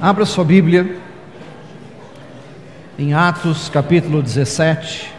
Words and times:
Abra 0.00 0.24
sua 0.24 0.44
Bíblia 0.44 0.96
em 2.96 3.14
Atos 3.14 3.68
capítulo 3.68 4.22
17. 4.22 5.12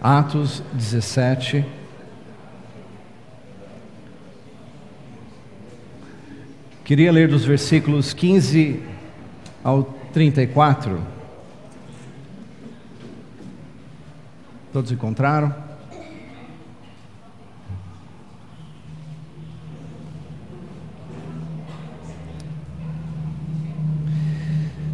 Atos 0.00 0.62
17. 0.72 1.66
Queria 6.84 7.10
ler 7.10 7.26
dos 7.26 7.44
versículos 7.44 8.12
15 8.12 8.80
ao 9.64 9.82
34. 10.12 11.02
Todos 14.72 14.92
encontraram? 14.92 15.69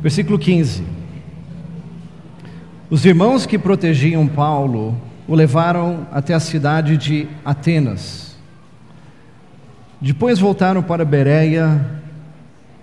Versículo 0.06 0.38
15. 0.38 0.84
Os 2.88 3.04
irmãos 3.04 3.44
que 3.44 3.58
protegiam 3.58 4.24
Paulo 4.28 4.96
o 5.26 5.34
levaram 5.34 6.06
até 6.12 6.32
a 6.32 6.38
cidade 6.38 6.96
de 6.96 7.26
Atenas. 7.44 8.36
Depois 10.00 10.38
voltaram 10.38 10.80
para 10.80 11.04
Bereia, 11.04 11.84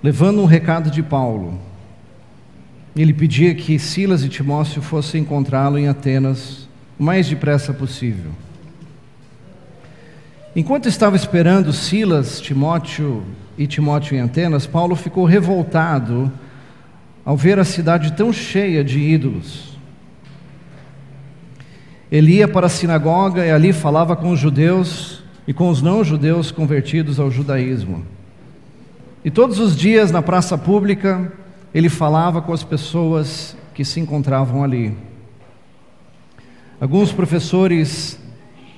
levando 0.04 0.42
um 0.42 0.46
recado 0.46 0.92
de 0.92 1.02
Paulo. 1.02 1.58
Ele 2.94 3.14
pedia 3.14 3.56
que 3.56 3.80
Silas 3.80 4.26
e 4.26 4.28
Timóteo 4.28 4.82
fossem 4.82 5.22
encontrá-lo 5.22 5.78
em 5.78 5.88
Atenas 5.88 6.68
o 7.00 7.04
mais 7.04 7.26
depressa 7.26 7.74
possível. 7.74 8.32
Enquanto 10.54 10.90
estava 10.90 11.16
esperando 11.16 11.72
Silas, 11.72 12.42
Timóteo 12.42 13.24
e 13.58 13.66
Timóteo 13.66 14.18
em 14.18 14.20
Atenas, 14.20 14.68
Paulo 14.68 14.94
ficou 14.94 15.24
revoltado 15.24 16.30
ao 17.26 17.38
ver 17.38 17.60
a 17.60 17.64
cidade 17.64 18.14
tão 18.14 18.34
cheia 18.34 18.84
de 18.84 19.00
ídolos. 19.00 19.78
Ele 22.12 22.34
ia 22.34 22.48
para 22.48 22.68
a 22.68 22.70
sinagoga 22.70 23.46
e 23.46 23.52
ali 23.52 23.74
falava 23.74 24.16
com 24.16 24.30
os 24.32 24.40
judeus 24.40 25.24
e 25.48 25.54
com 25.54 25.70
os 25.70 25.82
não-judeus 25.82 26.52
convertidos 26.52 27.20
ao 27.20 27.32
judaísmo. 27.32 28.06
E 29.26 29.32
todos 29.32 29.58
os 29.60 29.76
dias 29.76 30.12
na 30.12 30.22
praça 30.22 30.58
pública 30.58 31.32
ele 31.74 31.90
falava 31.90 32.42
com 32.42 32.54
as 32.54 32.64
pessoas 32.64 33.58
que 33.74 33.84
se 33.84 34.00
encontravam 34.00 34.64
ali. 34.64 34.96
Alguns 36.80 37.12
professores 37.12 38.20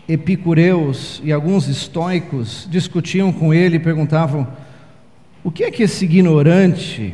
epicureus 0.07 1.19
e 1.23 1.31
alguns 1.31 1.67
estoicos 1.67 2.67
discutiam 2.69 3.33
com 3.33 3.53
ele 3.53 3.77
e 3.77 3.79
perguntavam: 3.79 4.47
o 5.43 5.51
que 5.51 5.63
é 5.63 5.71
que 5.71 5.83
esse 5.83 6.05
ignorante 6.05 7.13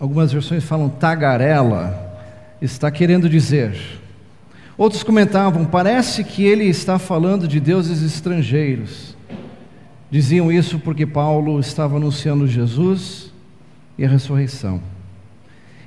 algumas 0.00 0.32
versões 0.32 0.64
falam 0.64 0.88
tagarela, 0.88 2.16
está 2.60 2.90
querendo 2.90 3.28
dizer. 3.28 3.76
Outros 4.76 5.02
comentavam, 5.02 5.66
parece 5.66 6.24
que 6.24 6.42
ele 6.42 6.64
está 6.64 6.98
falando 6.98 7.46
de 7.46 7.60
deuses 7.60 8.02
estrangeiros. 8.02 9.14
Diziam 10.10 10.50
isso 10.50 10.78
porque 10.78 11.04
Paulo 11.04 11.60
estava 11.60 11.98
anunciando 11.98 12.48
Jesus 12.48 13.30
e 13.98 14.04
a 14.04 14.08
ressurreição. 14.08 14.80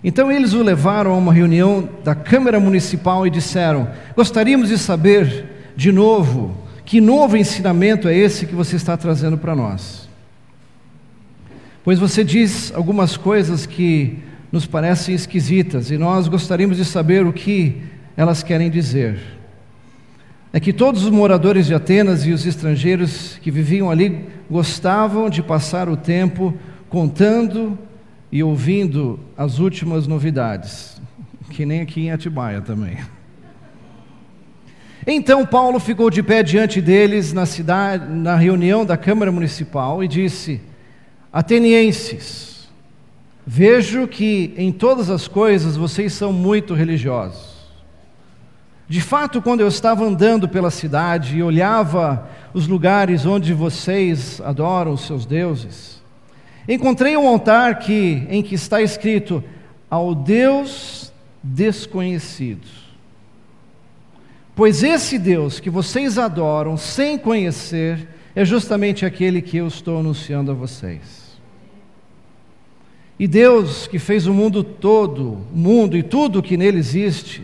Então 0.03 0.31
eles 0.31 0.53
o 0.53 0.61
levaram 0.61 1.11
a 1.11 1.17
uma 1.17 1.33
reunião 1.33 1.89
da 2.03 2.13
Câmara 2.13 2.59
Municipal 2.59 3.25
e 3.25 3.31
disseram: 3.31 3.89
Gostaríamos 4.15 4.69
de 4.69 4.77
saber, 4.77 5.45
de 5.75 5.91
novo, 5.91 6.55
que 6.85 7.01
novo 7.01 7.35
ensinamento 7.35 8.07
é 8.07 8.15
esse 8.15 8.45
que 8.45 8.53
você 8.53 8.75
está 8.75 8.95
trazendo 8.95 9.37
para 9.37 9.55
nós? 9.55 10.02
Pois 11.83 11.99
você 11.99 12.23
diz 12.23 12.71
algumas 12.73 13.17
coisas 13.17 13.65
que 13.65 14.17
nos 14.49 14.65
parecem 14.65 15.13
esquisitas 15.13 15.91
e 15.91 15.97
nós 15.97 16.29
gostaríamos 16.29 16.77
de 16.77 16.85
saber 16.85 17.25
o 17.25 17.33
que 17.33 17.81
elas 18.15 18.41
querem 18.41 18.69
dizer. 18.69 19.19
É 20.53 20.61
que 20.61 20.71
todos 20.71 21.03
os 21.03 21.09
moradores 21.09 21.65
de 21.65 21.73
Atenas 21.73 22.25
e 22.25 22.31
os 22.31 22.45
estrangeiros 22.45 23.37
que 23.41 23.51
viviam 23.51 23.91
ali 23.91 24.25
gostavam 24.49 25.29
de 25.29 25.43
passar 25.43 25.89
o 25.89 25.97
tempo 25.97 26.53
contando 26.87 27.77
e 28.31 28.41
ouvindo 28.41 29.19
as 29.35 29.59
últimas 29.59 30.07
novidades, 30.07 31.01
que 31.49 31.65
nem 31.65 31.81
aqui 31.81 32.01
em 32.01 32.11
Atibaia 32.11 32.61
também. 32.61 32.97
Então 35.05 35.45
Paulo 35.45 35.81
ficou 35.81 36.09
de 36.09 36.23
pé 36.23 36.43
diante 36.43 36.79
deles 36.79 37.33
na 37.33 37.45
cidade, 37.45 38.09
na 38.09 38.37
reunião 38.37 38.85
da 38.85 38.95
Câmara 38.95 39.33
Municipal 39.33 40.01
e 40.01 40.07
disse: 40.07 40.61
Atenienses, 41.33 42.69
vejo 43.43 44.07
que 44.07 44.53
em 44.55 44.71
todas 44.71 45.09
as 45.09 45.27
coisas 45.27 45.75
vocês 45.75 46.13
são 46.13 46.31
muito 46.31 46.75
religiosos. 46.75 47.53
De 48.87 49.01
fato, 49.01 49.41
quando 49.41 49.61
eu 49.61 49.67
estava 49.67 50.05
andando 50.05 50.47
pela 50.47 50.69
cidade 50.69 51.35
e 51.35 51.41
olhava 51.41 52.29
os 52.53 52.67
lugares 52.67 53.25
onde 53.25 53.51
vocês 53.51 54.39
adoram 54.41 54.93
os 54.93 55.07
seus 55.07 55.25
deuses, 55.25 56.03
encontrei 56.69 57.17
um 57.17 57.27
altar 57.27 57.79
que, 57.79 58.27
em 58.29 58.43
que 58.43 58.53
está 58.53 58.79
escrito 58.79 59.43
ao 59.89 60.13
Deus 60.13 61.11
desconhecido. 61.41 62.67
Pois 64.55 64.83
esse 64.83 65.17
Deus 65.17 65.59
que 65.59 65.71
vocês 65.71 66.19
adoram 66.19 66.77
sem 66.77 67.17
conhecer 67.17 68.07
é 68.35 68.45
justamente 68.45 69.03
aquele 69.03 69.41
que 69.41 69.57
eu 69.57 69.65
estou 69.65 69.99
anunciando 69.99 70.51
a 70.51 70.53
vocês. 70.53 71.22
E 73.23 73.27
Deus 73.27 73.87
que 73.87 73.99
fez 73.99 74.27
o 74.27 74.33
mundo 74.33 74.65
todo, 74.65 75.37
o 75.49 75.57
mundo 75.57 75.95
e 75.95 76.03
tudo 76.03 76.43
que 76.43 76.57
nele 76.57 76.77
existe, 76.77 77.41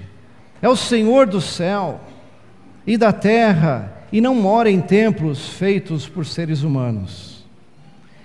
é 0.61 0.67
o 0.67 0.75
Senhor 0.75 1.25
do 1.25 1.39
céu 1.39 2.01
e 2.85 2.97
da 2.97 3.13
terra 3.13 4.03
e 4.11 4.19
não 4.19 4.35
mora 4.35 4.69
em 4.69 4.81
templos 4.81 5.47
feitos 5.47 6.05
por 6.05 6.25
seres 6.25 6.63
humanos. 6.63 7.45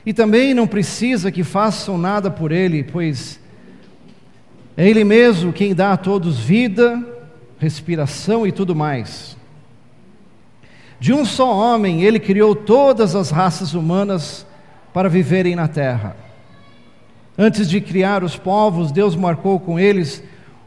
E 0.04 0.12
também 0.12 0.52
não 0.52 0.66
precisa 0.66 1.30
que 1.30 1.44
façam 1.44 1.96
nada 1.96 2.28
por 2.28 2.50
ele, 2.50 2.82
pois 2.82 3.38
é 4.76 4.88
ele 4.88 5.04
mesmo 5.04 5.52
quem 5.52 5.76
dá 5.76 5.92
a 5.92 5.96
todos 5.96 6.40
vida, 6.40 7.00
respiração 7.56 8.44
e 8.44 8.50
tudo 8.50 8.74
mais. 8.74 9.36
De 10.98 11.12
um 11.12 11.24
só 11.24 11.54
homem, 11.54 12.02
ele 12.02 12.18
criou 12.18 12.56
todas 12.56 13.14
as 13.14 13.30
raças 13.30 13.74
humanas 13.74 14.44
para 14.92 15.08
viverem 15.08 15.54
na 15.54 15.68
terra. 15.68 16.23
Antes 17.36 17.68
de 17.68 17.80
criar 17.80 18.22
os 18.22 18.36
povos, 18.36 18.92
Deus 18.92 19.16
marcou 19.16 19.58
com 19.58 19.78
eles 19.78 20.22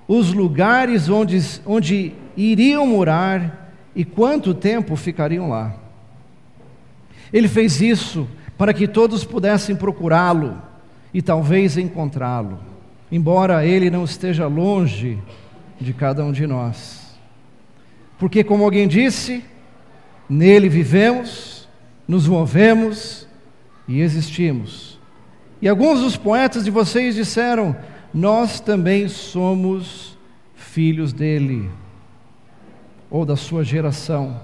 os 0.07 0.33
lugares 0.33 1.09
onde, 1.09 1.39
onde 1.65 2.13
iriam 2.35 2.85
morar 2.85 3.73
e 3.95 4.05
quanto 4.05 4.53
tempo 4.53 4.95
ficariam 4.95 5.49
lá. 5.49 5.75
Ele 7.31 7.47
fez 7.47 7.81
isso 7.81 8.27
para 8.57 8.73
que 8.73 8.87
todos 8.87 9.23
pudessem 9.23 9.75
procurá-lo 9.75 10.61
e 11.13 11.21
talvez 11.21 11.77
encontrá-lo, 11.77 12.59
embora 13.11 13.65
ele 13.65 13.89
não 13.89 14.03
esteja 14.03 14.47
longe 14.47 15.17
de 15.79 15.93
cada 15.93 16.23
um 16.23 16.31
de 16.31 16.45
nós. 16.45 17.17
Porque, 18.17 18.43
como 18.43 18.63
alguém 18.63 18.87
disse, 18.87 19.43
nele 20.29 20.69
vivemos, 20.69 21.67
nos 22.07 22.27
movemos 22.27 23.27
e 23.87 24.01
existimos. 24.01 24.96
E 25.61 25.67
alguns 25.67 26.01
dos 26.01 26.15
poetas 26.15 26.63
de 26.65 26.71
vocês 26.71 27.15
disseram: 27.15 27.75
Nós 28.13 28.59
também 28.59 29.07
somos 29.07 30.17
filhos 30.55 31.11
dele, 31.11 31.69
ou 33.09 33.25
da 33.25 33.35
sua 33.35 33.63
geração. 33.63 34.39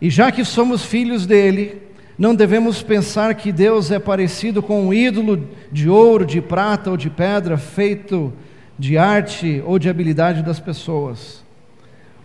E 0.00 0.10
já 0.10 0.32
que 0.32 0.44
somos 0.44 0.84
filhos 0.84 1.26
dele, 1.26 1.80
não 2.18 2.34
devemos 2.34 2.82
pensar 2.82 3.34
que 3.36 3.52
Deus 3.52 3.92
é 3.92 4.00
parecido 4.00 4.60
com 4.60 4.88
um 4.88 4.92
ídolo 4.92 5.48
de 5.70 5.88
ouro, 5.88 6.26
de 6.26 6.40
prata 6.40 6.90
ou 6.90 6.96
de 6.96 7.08
pedra, 7.08 7.56
feito 7.56 8.32
de 8.76 8.98
arte 8.98 9.62
ou 9.64 9.78
de 9.78 9.88
habilidade 9.88 10.42
das 10.42 10.58
pessoas. 10.58 11.44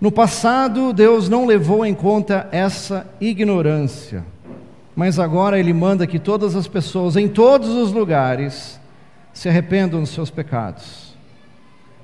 No 0.01 0.11
passado, 0.11 0.91
Deus 0.91 1.29
não 1.29 1.45
levou 1.45 1.85
em 1.85 1.93
conta 1.93 2.47
essa 2.51 3.07
ignorância 3.21 4.25
mas 4.97 5.19
agora 5.19 5.59
Ele 5.59 5.73
manda 5.73 6.07
que 6.07 6.17
todas 6.17 6.55
as 6.55 6.67
pessoas, 6.67 7.15
em 7.15 7.27
todos 7.27 7.69
os 7.69 7.91
lugares, 7.91 8.81
se 9.31 9.47
arrependam 9.47 9.99
dos 9.99 10.09
seus 10.09 10.31
pecados. 10.31 11.15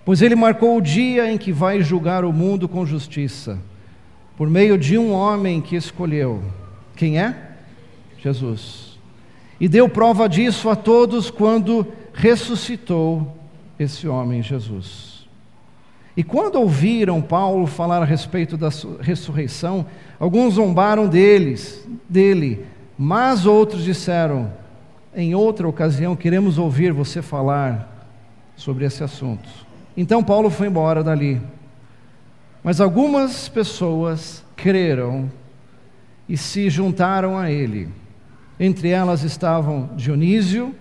Pois 0.06 0.22
Ele 0.22 0.36
marcou 0.36 0.78
o 0.78 0.82
dia 0.82 1.32
em 1.32 1.36
que 1.36 1.52
vai 1.52 1.82
julgar 1.82 2.24
o 2.24 2.32
mundo 2.32 2.70
com 2.70 2.86
justiça, 2.86 3.58
por 4.38 4.48
meio 4.48 4.78
de 4.78 4.96
um 4.96 5.12
homem 5.12 5.60
que 5.60 5.76
escolheu. 5.76 6.44
Quem 6.96 7.20
é? 7.20 7.36
Jesus. 8.20 9.00
E 9.60 9.68
deu 9.68 9.90
prova 9.90 10.30
disso 10.30 10.70
a 10.70 10.76
todos 10.76 11.32
quando 11.32 11.88
ressuscitou 12.14 13.36
esse 13.80 14.08
homem, 14.08 14.44
Jesus. 14.44 15.28
E 16.16 16.24
quando 16.24 16.58
ouviram 16.58 17.24
Paulo 17.24 17.66
falar 17.66 18.04
a 18.04 18.06
respeito 18.06 18.56
da 18.56 18.70
ressurreição, 19.02 19.84
alguns 20.20 20.54
zombaram 20.54 21.08
deles, 21.08 21.88
dele, 22.08 22.68
mas 23.04 23.46
outros 23.46 23.84
disseram: 23.84 24.50
em 25.14 25.36
outra 25.36 25.68
ocasião, 25.68 26.16
queremos 26.16 26.58
ouvir 26.58 26.94
você 26.94 27.22
falar 27.22 28.08
sobre 28.56 28.86
esse 28.86 29.04
assunto. 29.04 29.50
Então 29.98 30.24
Paulo 30.24 30.50
foi 30.50 30.68
embora 30.68 31.04
dali. 31.04 31.42
Mas 32.64 32.80
algumas 32.80 33.50
pessoas 33.50 34.42
creram 34.56 35.30
e 36.30 36.38
se 36.38 36.70
juntaram 36.70 37.38
a 37.38 37.52
ele. 37.52 37.90
Entre 38.58 38.88
elas 38.88 39.24
estavam 39.24 39.90
Dionísio, 39.98 40.74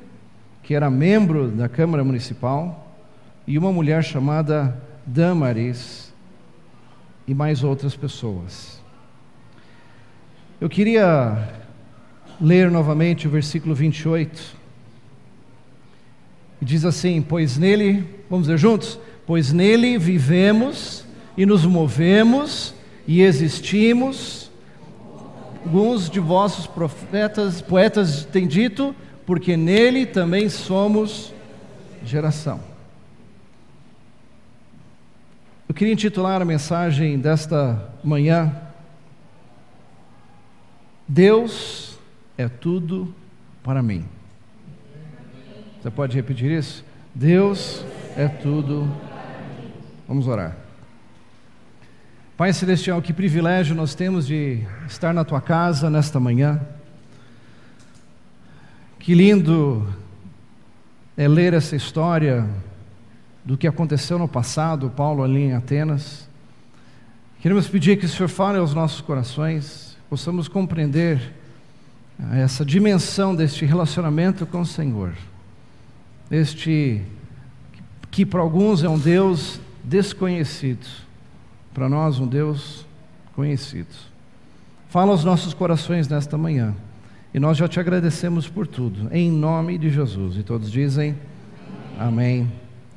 que 0.63 0.77
era 0.77 0.89
membro 0.89 1.49
da 1.49 1.69
Câmara 1.69 2.05
Municipal, 2.05 2.95
e 3.49 3.59
uma 3.59 3.73
mulher 3.73 4.05
chamada 4.05 4.81
Damaris, 5.05 6.15
e 7.27 7.35
mais 7.35 7.65
outras 7.65 7.97
pessoas. 7.97 8.81
Eu 10.61 10.69
queria 10.69 11.62
ler 12.43 12.69
novamente 12.71 13.29
o 13.29 13.31
versículo 13.31 13.73
28. 13.73 14.57
E 16.61 16.65
diz 16.65 16.85
assim: 16.85 17.23
Pois 17.23 17.57
nele, 17.57 18.05
vamos 18.29 18.47
dizer 18.47 18.59
juntos? 18.59 18.99
Pois 19.25 19.53
nele 19.53 19.97
vivemos 19.97 21.05
e 21.37 21.47
nos 21.47 21.65
movemos 21.65 22.75
e 23.07 23.23
existimos. 23.23 24.51
Alguns 25.65 26.11
de 26.11 26.19
vossos 26.19 26.67
profetas, 26.67 27.63
poetas 27.63 28.25
têm 28.25 28.49
dito, 28.49 28.93
porque 29.25 29.57
nele 29.57 30.05
também 30.05 30.49
somos 30.49 31.33
geração. 32.05 32.61
Eu 35.69 35.75
queria 35.75 35.93
intitular 35.93 36.43
a 36.43 36.45
mensagem 36.45 37.17
desta 37.17 37.89
manhã: 38.03 38.53
Deus 41.07 41.92
é 42.37 42.49
tudo 42.49 43.15
para 43.63 43.83
mim. 43.83 44.05
Você 45.81 45.91
pode 45.91 46.17
repetir 46.17 46.51
isso? 46.51 46.85
Deus 47.15 47.85
é 48.17 48.29
tudo. 48.29 48.89
Vamos 50.07 50.29
orar. 50.29 50.57
Pai 52.37 52.53
Celestial, 52.53 53.03
que 53.03 53.13
privilégio 53.13 53.75
nós 53.75 53.95
temos 53.95 54.27
de 54.27 54.67
estar 54.87 55.13
na 55.13 55.25
tua 55.25 55.41
casa 55.41 55.91
nesta 55.91 56.19
manhã. 56.19 56.61
Que 58.99 59.15
lindo 59.15 59.87
é 61.17 61.29
ler 61.29 61.53
essa 61.53 61.77
história 61.77 62.49
do 63.45 63.59
que 63.59 63.67
aconteceu 63.67 64.19
no 64.19 64.29
passado, 64.29 64.91
Paulo 64.91 65.23
ali 65.23 65.43
em 65.43 65.55
Atenas. 65.55 66.29
Queremos 67.41 67.69
pedir 67.69 67.99
que 67.99 68.07
o 68.07 68.09
Senhor 68.09 68.29
fale 68.29 68.59
aos 68.59 68.73
nossos 68.73 69.01
corações, 69.01 69.99
possamos 70.09 70.47
compreender 70.47 71.33
essa 72.35 72.65
dimensão 72.65 73.35
deste 73.35 73.65
relacionamento 73.65 74.47
com 74.47 74.61
o 74.61 74.67
Senhor. 74.67 75.13
Este 76.31 77.03
que 78.11 78.27
para 78.27 78.41
alguns 78.41 78.85
é 78.85 78.89
um 78.89 78.99
Deus 78.99 79.61
desconhecido, 79.83 80.87
para 81.73 81.89
nós 81.89 82.19
um 82.19 82.27
Deus 82.27 82.87
conhecido. 83.35 83.89
Fala 84.89 85.13
aos 85.13 85.25
nossos 85.25 85.55
corações 85.55 86.07
nesta 86.09 86.37
manhã. 86.37 86.75
E 87.35 87.41
nós 87.41 87.57
já 87.57 87.67
te 87.67 87.81
agradecemos 87.81 88.47
por 88.47 88.67
tudo, 88.67 89.09
em 89.11 89.31
nome 89.31 89.79
de 89.79 89.89
Jesus. 89.89 90.37
E 90.37 90.43
todos 90.43 90.71
dizem 90.71 91.17
amém, 91.99 92.51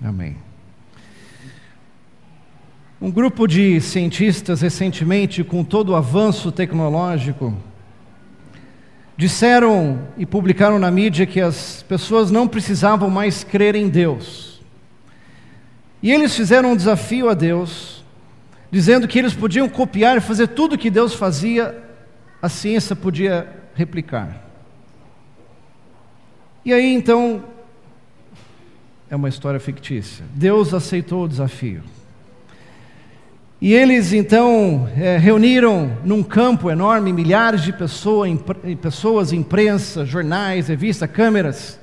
amém. 0.04 0.36
Um 3.02 3.12
grupo 3.12 3.48
de 3.48 3.80
cientistas, 3.80 4.62
recentemente, 4.62 5.44
com 5.44 5.64
todo 5.64 5.90
o 5.90 5.96
avanço 5.96 6.52
tecnológico, 6.52 7.54
disseram 9.18 10.08
e 10.18 10.26
publicaram 10.26 10.78
na 10.78 10.92
mídia 10.92 11.26
que 11.26 11.40
as 11.40 11.84
pessoas 11.84 12.32
não 12.32 12.48
precisavam 12.48 13.10
mais 13.10 13.44
crer 13.44 13.76
em 13.76 13.88
Deus. 13.88 14.62
E 16.02 16.12
eles 16.12 16.36
fizeram 16.36 16.74
um 16.74 16.76
desafio 16.76 17.30
a 17.30 17.34
Deus, 17.34 18.04
dizendo 18.70 19.08
que 19.08 19.18
eles 19.18 19.34
podiam 19.34 19.68
copiar 19.70 20.18
e 20.18 20.22
fazer 20.22 20.48
tudo 20.48 20.76
o 20.76 20.78
que 20.78 20.90
Deus 20.90 21.14
fazia, 21.14 21.82
a 22.42 22.50
ciência 22.50 22.96
podia 22.96 23.48
replicar. 23.74 24.44
E 26.64 26.74
aí 26.74 26.94
então, 26.94 27.44
é 29.10 29.16
uma 29.16 29.30
história 29.30 29.60
fictícia. 29.60 30.26
Deus 30.34 30.74
aceitou 30.74 31.24
o 31.24 31.28
desafio. 31.28 31.82
E 33.62 33.74
eles 33.74 34.14
então 34.14 34.88
é, 34.98 35.18
reuniram 35.18 35.98
num 36.04 36.22
campo 36.22 36.70
enorme 36.70 37.14
milhares 37.14 37.64
de 37.64 37.72
pessoa, 37.72 38.28
pessoas, 38.82 39.32
imprensa, 39.32 40.06
jornais, 40.06 40.68
revistas, 40.68 41.10
câmeras, 41.10 41.80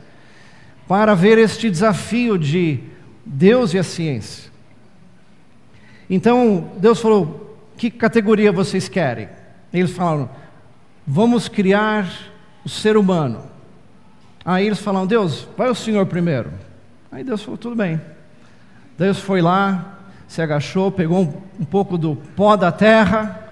para 0.86 1.14
ver 1.14 1.38
este 1.38 1.70
desafio 1.70 2.38
de 2.38 2.80
Deus 3.24 3.72
e 3.72 3.78
a 3.78 3.82
ciência. 3.82 4.50
Então 6.08 6.72
Deus 6.76 7.00
falou: 7.00 7.58
que 7.76 7.90
categoria 7.90 8.52
vocês 8.52 8.88
querem? 8.88 9.28
Eles 9.72 9.92
falaram: 9.92 10.28
vamos 11.06 11.48
criar 11.48 12.08
o 12.64 12.68
ser 12.68 12.96
humano. 12.96 13.50
Aí 14.44 14.66
eles 14.66 14.80
falaram, 14.80 15.06
Deus, 15.06 15.46
vai 15.56 15.70
o 15.70 15.74
Senhor 15.74 16.04
primeiro. 16.06 16.52
Aí 17.10 17.22
Deus 17.22 17.42
falou, 17.42 17.56
tudo 17.56 17.76
bem. 17.76 18.00
Deus 18.98 19.18
foi 19.18 19.40
lá, 19.40 20.00
se 20.32 20.40
agachou, 20.40 20.90
pegou 20.90 21.20
um, 21.20 21.42
um 21.60 21.64
pouco 21.66 21.98
do 21.98 22.16
pó 22.16 22.56
da 22.56 22.72
terra 22.72 23.50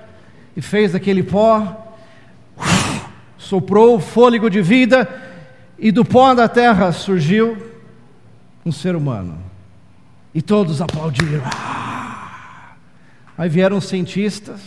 e 0.56 0.62
fez 0.62 0.94
aquele 0.94 1.22
pó, 1.22 1.94
soprou 3.36 3.96
o 3.96 4.00
fôlego 4.00 4.48
de 4.48 4.62
vida 4.62 5.06
e 5.78 5.92
do 5.92 6.06
pó 6.06 6.34
da 6.34 6.48
terra 6.48 6.90
surgiu 6.90 7.54
um 8.64 8.72
ser 8.72 8.96
humano. 8.96 9.36
E 10.34 10.40
todos 10.40 10.80
aplaudiram. 10.80 11.42
Aí 13.36 13.50
vieram 13.50 13.76
os 13.76 13.84
cientistas, 13.84 14.62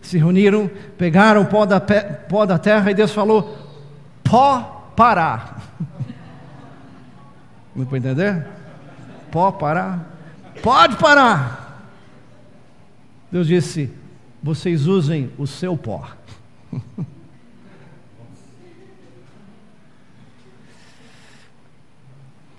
se 0.00 0.16
reuniram, 0.16 0.70
pegaram 0.96 1.40
o 1.40 1.46
pó 1.46 1.66
da, 1.66 1.80
pó 1.80 2.46
da 2.46 2.56
terra 2.56 2.88
e 2.88 2.94
Deus 2.94 3.10
falou: 3.10 3.58
pó 4.22 4.92
parar. 4.94 5.60
Não 7.74 7.84
pode 7.84 8.06
entender? 8.06 8.46
Pó 9.32 9.50
parar. 9.50 10.17
Pode 10.62 10.96
parar. 10.96 11.90
Deus 13.30 13.46
disse: 13.46 13.90
vocês 14.42 14.86
usem 14.86 15.30
o 15.36 15.46
seu 15.46 15.76
pó. 15.76 16.10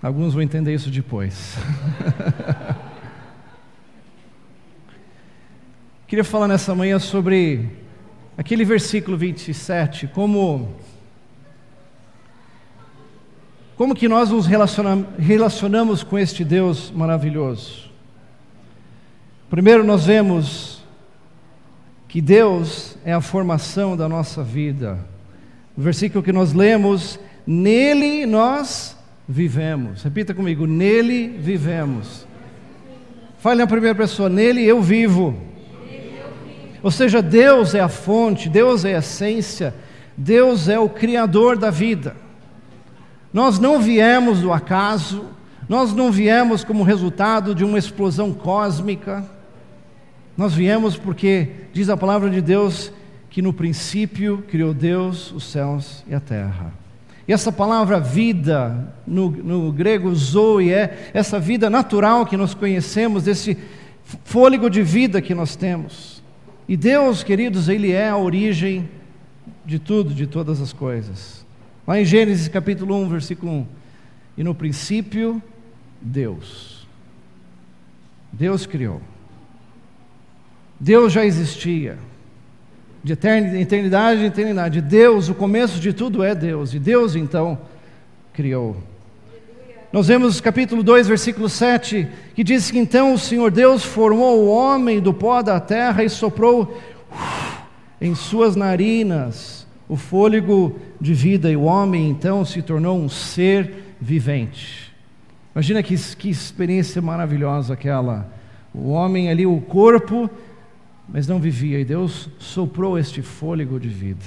Alguns 0.01 0.33
vão 0.33 0.41
entender 0.41 0.73
isso 0.73 0.89
depois. 0.89 1.57
Queria 6.07 6.23
falar 6.23 6.47
nessa 6.47 6.73
manhã 6.73 6.97
sobre 6.99 7.69
aquele 8.37 8.63
versículo 8.65 9.17
27, 9.17 10.07
como 10.07 10.73
como 13.75 13.93
que 13.95 14.07
nós 14.09 14.29
nos 14.29 14.45
relacionamos 14.45 16.03
com 16.03 16.17
este 16.19 16.43
Deus 16.43 16.91
maravilhoso? 16.91 17.88
Primeiro 19.49 19.83
nós 19.83 20.05
vemos 20.05 20.83
que 22.07 22.21
Deus 22.21 22.95
é 23.03 23.11
a 23.11 23.21
formação 23.21 23.97
da 23.97 24.07
nossa 24.07 24.43
vida. 24.43 24.99
O 25.75 25.81
versículo 25.81 26.23
que 26.23 26.31
nós 26.31 26.53
lemos, 26.53 27.19
nele 27.47 28.27
nós 28.27 28.95
vivemos. 29.27 30.03
Repita 30.03 30.35
comigo, 30.35 30.67
nele 30.67 31.29
vivemos. 31.29 32.27
Fale 33.39 33.61
na 33.61 33.67
primeira 33.67 33.95
pessoa, 33.95 34.29
nele 34.29 34.63
eu 34.63 34.83
vivo. 34.83 35.35
Ou 36.83 36.91
seja, 36.91 37.19
Deus 37.19 37.73
é 37.73 37.79
a 37.79 37.89
fonte, 37.89 38.49
Deus 38.49 38.85
é 38.85 38.95
a 38.95 38.99
essência, 38.99 39.73
Deus 40.15 40.69
é 40.69 40.77
o 40.77 40.89
Criador 40.89 41.57
da 41.57 41.71
vida. 41.71 42.15
Nós 43.33 43.57
não 43.57 43.81
viemos 43.81 44.41
do 44.41 44.53
acaso, 44.53 45.25
nós 45.67 45.91
não 45.91 46.11
viemos 46.11 46.63
como 46.63 46.83
resultado 46.83 47.55
de 47.55 47.63
uma 47.63 47.79
explosão 47.79 48.31
cósmica, 48.31 49.38
nós 50.39 50.53
viemos 50.53 50.95
porque, 50.95 51.49
diz 51.73 51.89
a 51.89 51.97
palavra 51.97 52.29
de 52.29 52.39
Deus, 52.39 52.93
que 53.29 53.41
no 53.41 53.51
princípio 53.51 54.41
criou 54.47 54.73
Deus 54.73 55.33
os 55.33 55.43
céus 55.43 56.01
e 56.07 56.15
a 56.15 56.19
terra. 56.21 56.73
E 57.27 57.33
essa 57.33 57.51
palavra 57.51 57.99
vida, 57.99 58.95
no, 59.05 59.29
no 59.31 59.69
grego 59.69 60.15
zoe, 60.15 60.71
é 60.71 61.11
essa 61.13 61.41
vida 61.41 61.69
natural 61.69 62.25
que 62.25 62.37
nós 62.37 62.53
conhecemos, 62.53 63.27
esse 63.27 63.57
fôlego 64.23 64.69
de 64.69 64.81
vida 64.81 65.21
que 65.21 65.35
nós 65.35 65.57
temos. 65.57 66.23
E 66.69 66.77
Deus, 66.77 67.21
queridos, 67.21 67.67
Ele 67.67 67.91
é 67.91 68.07
a 68.07 68.15
origem 68.15 68.87
de 69.65 69.77
tudo, 69.77 70.13
de 70.13 70.25
todas 70.25 70.61
as 70.61 70.71
coisas. 70.71 71.45
Lá 71.85 71.99
em 71.99 72.05
Gênesis 72.05 72.47
capítulo 72.47 72.95
1, 72.95 73.09
versículo 73.09 73.51
1. 73.51 73.67
E 74.37 74.43
no 74.45 74.55
princípio, 74.55 75.43
Deus. 76.01 76.87
Deus 78.31 78.65
criou. 78.65 79.01
Deus 80.79 81.11
já 81.11 81.25
existia. 81.25 81.97
de 83.03 83.13
eternidade 83.13 84.21
em 84.21 84.25
eternidade. 84.25 84.81
Deus, 84.81 85.29
o 85.29 85.35
começo 85.35 85.79
de 85.79 85.93
tudo 85.93 86.23
é 86.23 86.33
Deus, 86.33 86.73
e 86.73 86.79
Deus 86.79 87.15
então 87.15 87.57
criou. 88.33 88.77
Nós 89.91 90.07
vemos 90.07 90.39
capítulo 90.39 90.83
2, 90.83 91.07
versículo 91.07 91.49
7, 91.49 92.07
que 92.35 92.43
diz 92.43 92.69
que 92.69 92.77
então 92.77 93.13
o 93.13 93.17
Senhor 93.17 93.49
Deus 93.49 93.83
formou 93.83 94.39
o 94.39 94.49
homem 94.49 94.99
do 94.99 95.13
pó 95.13 95.41
da 95.41 95.59
terra 95.59 96.03
e 96.03 96.09
soprou 96.09 96.79
em 97.99 98.13
suas 98.13 98.55
narinas 98.55 99.65
o 99.87 99.97
fôlego 99.97 100.79
de 101.01 101.13
vida, 101.13 101.49
e 101.49 101.55
o 101.55 101.63
homem 101.63 102.09
então 102.09 102.45
se 102.45 102.61
tornou 102.61 102.99
um 102.99 103.09
ser 103.09 103.95
vivente. 103.99 104.93
Imagina 105.55 105.81
que, 105.81 105.97
que 106.15 106.29
experiência 106.29 107.01
maravilhosa 107.01 107.73
aquela. 107.73 108.31
O 108.73 108.89
homem 108.89 109.31
ali, 109.31 109.47
o 109.47 109.59
corpo, 109.59 110.29
mas 111.11 111.27
não 111.27 111.39
vivia, 111.39 111.79
e 111.79 111.85
Deus 111.85 112.29
soprou 112.37 112.97
este 112.97 113.21
fôlego 113.21 113.79
de 113.79 113.87
vida. 113.87 114.25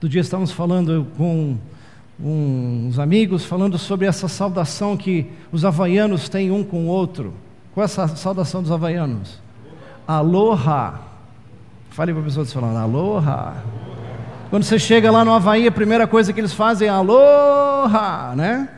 Do 0.00 0.08
dia 0.08 0.20
estávamos 0.20 0.52
falando 0.52 1.06
com 1.16 1.58
uns 2.20 2.98
amigos 2.98 3.44
falando 3.44 3.78
sobre 3.78 4.06
essa 4.06 4.26
saudação 4.26 4.96
que 4.96 5.26
os 5.52 5.64
havaianos 5.64 6.28
têm 6.28 6.50
um 6.50 6.64
com 6.64 6.86
o 6.86 6.88
outro. 6.88 7.34
Qual 7.72 7.82
é 7.82 7.84
essa 7.84 8.08
saudação 8.08 8.62
dos 8.62 8.72
havaianos? 8.72 9.40
Aloha. 10.06 11.00
Fale 11.90 12.12
para 12.12 12.22
a 12.22 12.24
pessoa 12.24 12.44
do 12.44 12.78
aloha. 12.78 13.62
Quando 14.50 14.62
você 14.62 14.78
chega 14.78 15.10
lá 15.10 15.24
no 15.24 15.32
Havaí, 15.32 15.66
a 15.66 15.72
primeira 15.72 16.06
coisa 16.06 16.32
que 16.32 16.40
eles 16.40 16.54
fazem 16.54 16.88
é 16.88 16.90
aloha, 16.90 18.34
né? 18.34 18.68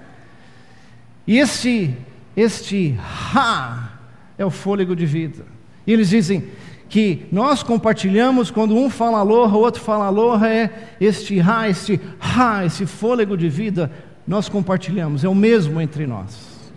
E 1.27 1.39
este, 1.39 1.97
este 2.37 2.99
ha 3.35 3.91
é 4.37 4.45
o 4.45 4.51
fôlego 4.51 4.97
de 4.97 5.07
vida. 5.07 5.45
E 5.91 5.93
eles 5.93 6.11
dizem, 6.11 6.45
que 6.89 7.27
nós 7.33 7.65
compartilhamos 7.65 8.49
quando 8.49 8.77
um 8.77 8.89
fala 8.89 9.19
aloha, 9.19 9.57
o 9.57 9.59
outro 9.59 9.83
fala 9.83 10.07
aloha, 10.07 10.49
é 10.49 10.95
este 11.01 11.41
ra, 11.41 11.69
este 11.69 12.01
ha, 12.21 12.65
esse 12.65 12.87
fôlego 12.87 13.37
de 13.37 13.49
vida, 13.49 13.91
nós 14.25 14.49
compartilhamos, 14.49 15.25
é 15.25 15.29
o 15.29 15.35
mesmo 15.35 15.81
entre 15.81 16.07
nós. 16.07 16.71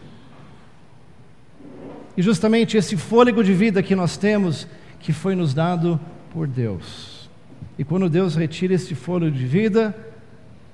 E 2.17 2.23
justamente 2.23 2.75
esse 2.75 2.97
fôlego 2.97 3.43
de 3.43 3.53
vida 3.53 3.83
que 3.83 3.95
nós 3.95 4.17
temos, 4.17 4.65
que 4.99 5.13
foi 5.13 5.35
nos 5.35 5.53
dado 5.53 5.99
por 6.31 6.47
Deus. 6.47 7.29
E 7.77 7.83
quando 7.83 8.09
Deus 8.09 8.33
retira 8.33 8.73
esse 8.73 8.95
fôlego 8.95 9.37
de 9.37 9.45
vida, 9.45 9.95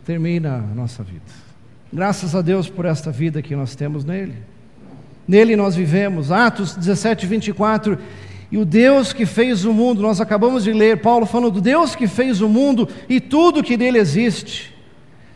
termina 0.06 0.56
a 0.56 0.76
nossa 0.76 1.04
vida. 1.04 1.50
Graças 1.92 2.34
a 2.34 2.42
Deus 2.42 2.70
por 2.70 2.86
esta 2.86 3.12
vida 3.12 3.42
que 3.42 3.54
nós 3.54 3.76
temos 3.76 4.06
nele. 4.06 4.36
Nele 5.28 5.58
nós 5.58 5.76
vivemos. 5.76 6.32
Atos 6.32 6.74
17, 6.74 7.28
24 7.28 8.00
e 8.52 8.58
o 8.58 8.66
Deus 8.66 9.14
que 9.14 9.26
fez 9.26 9.64
o 9.64 9.74
mundo, 9.74 10.02
nós 10.02 10.20
acabamos 10.20 10.64
de 10.64 10.74
ler 10.74 11.02
Paulo 11.02 11.26
falando 11.26 11.54
do 11.54 11.62
Deus 11.62 11.96
que 11.96 12.08
fez 12.08 12.42
o 12.42 12.50
mundo 12.50 12.88
e 13.08 13.20
tudo 13.20 13.64
que 13.64 13.78
nele 13.78 14.00
existe, 14.00 14.76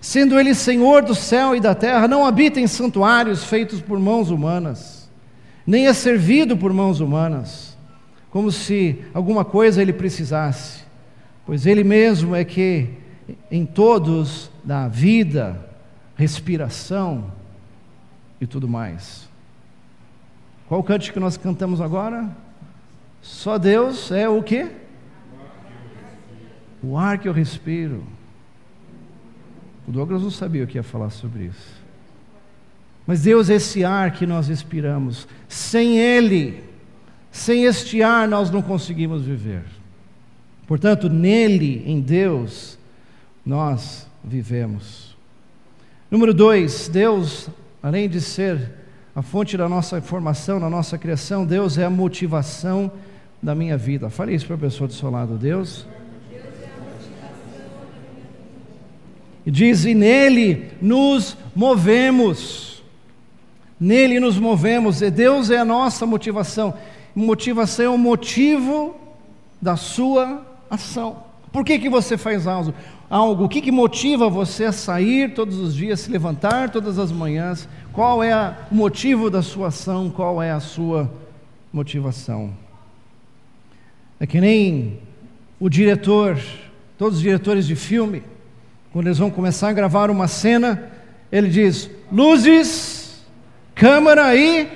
sendo 0.01 0.39
ele 0.39 0.55
Senhor 0.55 1.03
do 1.03 1.13
céu 1.13 1.55
e 1.55 1.59
da 1.59 1.75
terra, 1.75 2.07
não 2.07 2.25
habita 2.25 2.59
em 2.59 2.65
santuários 2.65 3.43
feitos 3.43 3.79
por 3.79 3.99
mãos 3.99 4.31
humanas, 4.31 5.09
nem 5.65 5.87
é 5.87 5.93
servido 5.93 6.57
por 6.57 6.73
mãos 6.73 6.99
humanas, 6.99 7.77
como 8.31 8.51
se 8.51 8.99
alguma 9.13 9.45
coisa 9.45 9.79
ele 9.79 9.93
precisasse, 9.93 10.83
pois 11.45 11.67
ele 11.67 11.83
mesmo 11.83 12.35
é 12.35 12.43
que 12.43 12.89
em 13.51 13.63
todos 13.63 14.49
dá 14.63 14.87
vida, 14.87 15.63
respiração 16.15 17.31
e 18.41 18.47
tudo 18.47 18.67
mais. 18.67 19.29
Qual 20.67 20.79
o 20.79 20.83
cântico 20.83 21.13
que 21.13 21.19
nós 21.19 21.37
cantamos 21.37 21.79
agora? 21.79 22.27
Só 23.23 23.57
Deus 23.57 24.11
é 24.11 24.27
o 24.27 24.43
que? 24.43 24.67
O 26.83 26.97
ar 26.97 27.17
que 27.17 27.27
eu 27.27 27.33
respiro. 27.33 28.03
O 29.87 29.91
Douglas 29.91 30.21
não 30.21 30.29
sabia 30.29 30.65
o 30.65 30.67
que 30.67 30.77
ia 30.77 30.83
falar 30.83 31.09
sobre 31.09 31.45
isso. 31.45 31.81
Mas 33.07 33.21
Deus 33.21 33.49
é 33.49 33.55
esse 33.55 33.85
ar 33.85 34.11
que 34.11 34.25
nós 34.25 34.49
respiramos. 34.49 35.25
Sem 35.47 35.97
Ele, 35.97 36.63
sem 37.31 37.63
este 37.63 38.03
ar, 38.03 38.27
nós 38.27 38.51
não 38.51 38.61
conseguimos 38.61 39.23
viver. 39.23 39.63
Portanto, 40.67 41.09
nele, 41.09 41.81
em 41.85 42.01
Deus, 42.01 42.77
nós 43.45 44.07
vivemos. 44.23 45.15
Número 46.11 46.33
dois, 46.33 46.89
Deus, 46.89 47.49
além 47.81 48.09
de 48.09 48.19
ser 48.19 48.71
a 49.15 49.21
fonte 49.21 49.55
da 49.55 49.67
nossa 49.69 50.01
formação, 50.01 50.59
da 50.59 50.69
nossa 50.69 50.97
criação, 50.97 51.45
Deus 51.45 51.77
é 51.77 51.85
a 51.85 51.89
motivação 51.89 52.91
da 53.43 53.53
minha 53.53 53.77
vida. 53.77 54.09
Fale 54.09 54.33
isso 54.33 54.47
para 54.47 54.55
a 54.55 54.59
pessoa 54.59 54.87
do 54.87 54.93
seu 54.93 55.11
lado, 55.11 55.37
Deus. 55.37 55.85
E 59.45 59.51
diz: 59.51 59.83
E 59.83 59.93
nele 59.93 60.71
nos 60.81 61.35
movemos. 61.53 62.81
Nele 63.77 64.17
nos 64.19 64.39
movemos. 64.39 65.01
E 65.01 65.11
Deus 65.11 65.51
é 65.51 65.57
a 65.57 65.65
nossa 65.65 66.05
motivação. 66.05 66.73
Motivação 67.13 67.85
é 67.85 67.89
o 67.89 67.97
motivo 67.97 68.95
da 69.61 69.75
sua 69.75 70.45
ação. 70.69 71.17
Por 71.51 71.65
que, 71.65 71.77
que 71.77 71.89
você 71.89 72.17
faz 72.17 72.47
algo? 72.47 72.73
algo? 73.09 73.43
O 73.43 73.49
que, 73.49 73.61
que 73.61 73.71
motiva 73.71 74.29
você 74.29 74.65
a 74.65 74.71
sair 74.71 75.33
todos 75.33 75.59
os 75.59 75.75
dias, 75.75 75.99
se 75.99 76.09
levantar 76.09 76.71
todas 76.71 76.97
as 76.97 77.11
manhãs? 77.11 77.67
Qual 77.91 78.23
é 78.23 78.55
o 78.71 78.75
motivo 78.75 79.29
da 79.29 79.43
sua 79.43 79.67
ação? 79.67 80.09
Qual 80.09 80.41
é 80.41 80.51
a 80.51 80.59
sua 80.59 81.11
motivação? 81.71 82.62
É 84.23 84.25
que 84.25 84.39
nem 84.39 85.01
o 85.59 85.67
diretor, 85.67 86.39
todos 86.97 87.17
os 87.17 87.21
diretores 87.21 87.67
de 87.67 87.75
filme, 87.75 88.23
quando 88.93 89.07
eles 89.07 89.17
vão 89.17 89.29
começar 89.29 89.67
a 89.67 89.73
gravar 89.73 90.09
uma 90.09 90.29
cena, 90.29 90.89
ele 91.29 91.49
diz: 91.49 91.89
luzes, 92.09 93.21
câmera 93.75 94.33
e 94.33 94.69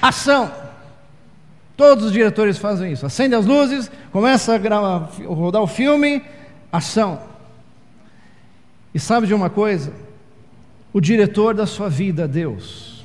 ação. 0.00 0.50
Todos 1.76 2.06
os 2.06 2.12
diretores 2.12 2.56
fazem 2.56 2.92
isso. 2.92 3.04
Acende 3.04 3.34
as 3.34 3.44
luzes, 3.44 3.90
começa 4.10 4.54
a 4.54 4.56
gravar, 4.56 5.10
rodar 5.26 5.60
o 5.60 5.66
filme, 5.66 6.22
ação. 6.72 7.20
E 8.94 8.98
sabe 8.98 9.26
de 9.26 9.34
uma 9.34 9.50
coisa? 9.50 9.92
O 10.90 11.02
diretor 11.02 11.52
da 11.52 11.66
sua 11.66 11.90
vida, 11.90 12.26
Deus, 12.26 13.04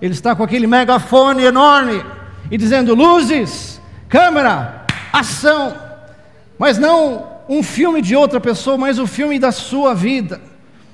ele 0.00 0.14
está 0.14 0.34
com 0.34 0.42
aquele 0.42 0.66
megafone 0.66 1.42
enorme 1.42 2.02
e 2.50 2.56
dizendo: 2.56 2.94
luzes, 2.94 3.81
câmera, 4.12 4.84
ação. 5.10 5.74
Mas 6.58 6.76
não 6.76 7.32
um 7.48 7.62
filme 7.62 8.02
de 8.02 8.14
outra 8.14 8.38
pessoa, 8.38 8.76
mas 8.76 8.98
o 8.98 9.06
filme 9.06 9.38
da 9.38 9.50
sua 9.50 9.94
vida, 9.94 10.38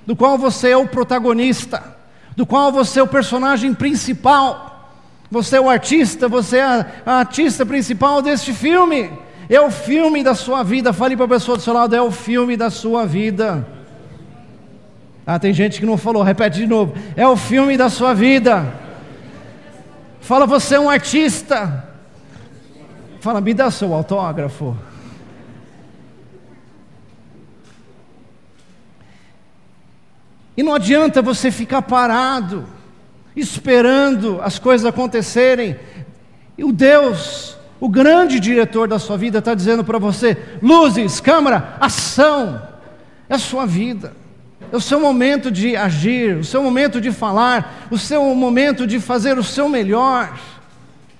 do 0.06 0.14
qual 0.14 0.38
você 0.38 0.70
é 0.70 0.76
o 0.76 0.86
protagonista, 0.86 1.82
do 2.36 2.46
qual 2.46 2.70
você 2.70 3.00
é 3.00 3.02
o 3.02 3.08
personagem 3.08 3.74
principal. 3.74 4.66
Você 5.30 5.56
é 5.56 5.60
o 5.60 5.68
artista, 5.68 6.28
você 6.28 6.58
é 6.58 6.62
a, 6.62 6.86
a 7.04 7.12
artista 7.18 7.66
principal 7.66 8.22
deste 8.22 8.52
filme. 8.52 9.10
É 9.50 9.60
o 9.60 9.70
filme 9.70 10.22
da 10.22 10.34
sua 10.34 10.62
vida. 10.62 10.92
Fale 10.92 11.16
para 11.16 11.26
a 11.26 11.28
pessoa 11.28 11.56
do 11.56 11.62
seu 11.62 11.74
lado, 11.74 11.96
é 11.96 12.00
o 12.00 12.12
filme 12.12 12.56
da 12.56 12.70
sua 12.70 13.04
vida. 13.04 13.66
Ah, 15.26 15.38
tem 15.38 15.52
gente 15.52 15.80
que 15.80 15.84
não 15.84 15.98
falou, 15.98 16.22
repete 16.22 16.58
de 16.58 16.66
novo. 16.66 16.94
É 17.16 17.26
o 17.26 17.36
filme 17.36 17.76
da 17.76 17.90
sua 17.90 18.14
vida. 18.14 18.72
Fala, 20.20 20.46
você 20.46 20.76
é 20.76 20.80
um 20.80 20.88
artista. 20.88 21.87
Fala, 23.20 23.40
me 23.40 23.52
dá 23.52 23.70
seu 23.70 23.92
autógrafo. 23.92 24.76
E 30.56 30.62
não 30.62 30.74
adianta 30.74 31.22
você 31.22 31.50
ficar 31.50 31.82
parado, 31.82 32.66
esperando 33.36 34.40
as 34.42 34.58
coisas 34.58 34.84
acontecerem. 34.84 35.76
E 36.56 36.64
o 36.64 36.72
Deus, 36.72 37.56
o 37.78 37.88
grande 37.88 38.40
diretor 38.40 38.88
da 38.88 38.98
sua 38.98 39.16
vida, 39.16 39.38
está 39.38 39.54
dizendo 39.54 39.84
para 39.84 39.98
você: 39.98 40.36
luzes, 40.60 41.20
câmera, 41.20 41.76
ação. 41.80 42.60
É 43.28 43.34
a 43.34 43.38
sua 43.38 43.66
vida. 43.66 44.12
É 44.72 44.76
o 44.76 44.80
seu 44.80 44.98
momento 45.00 45.50
de 45.50 45.76
agir, 45.76 46.36
o 46.36 46.44
seu 46.44 46.62
momento 46.62 47.00
de 47.00 47.12
falar, 47.12 47.86
o 47.90 47.96
seu 47.96 48.22
momento 48.34 48.86
de 48.86 48.98
fazer 48.98 49.38
o 49.38 49.44
seu 49.44 49.68
melhor. 49.68 50.36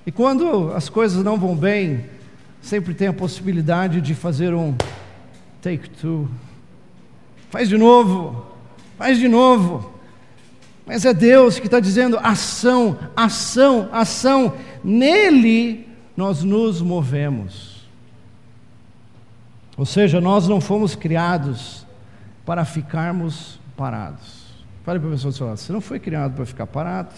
E 0.09 0.11
quando 0.11 0.73
as 0.73 0.89
coisas 0.89 1.23
não 1.23 1.37
vão 1.37 1.55
bem, 1.55 2.07
sempre 2.63 2.95
tem 2.95 3.09
a 3.09 3.13
possibilidade 3.13 4.01
de 4.01 4.15
fazer 4.15 4.55
um 4.55 4.75
take 5.61 5.91
two. 5.91 6.27
Faz 7.51 7.69
de 7.69 7.77
novo, 7.77 8.47
faz 8.97 9.19
de 9.19 9.29
novo. 9.29 9.93
Mas 10.87 11.05
é 11.05 11.13
Deus 11.13 11.59
que 11.59 11.67
está 11.67 11.79
dizendo 11.79 12.19
ação, 12.23 12.99
ação, 13.15 13.91
ação. 13.93 14.55
Nele 14.83 15.87
nós 16.17 16.43
nos 16.43 16.81
movemos. 16.81 17.87
Ou 19.77 19.85
seja, 19.85 20.23
nós 20.23 20.49
não 20.49 20.59
fomos 20.59 20.95
criados 20.95 21.87
para 22.47 22.65
ficarmos 22.65 23.61
parados. 23.77 24.55
Fale 24.85 25.01
para 25.01 25.11
a 25.11 25.13
pessoa 25.13 25.33
do 25.33 25.57
você 25.59 25.71
não 25.71 25.83
foi 25.83 26.01
criado 26.01 26.35
para 26.35 26.47
ficar 26.47 26.67
parado. 26.67 27.13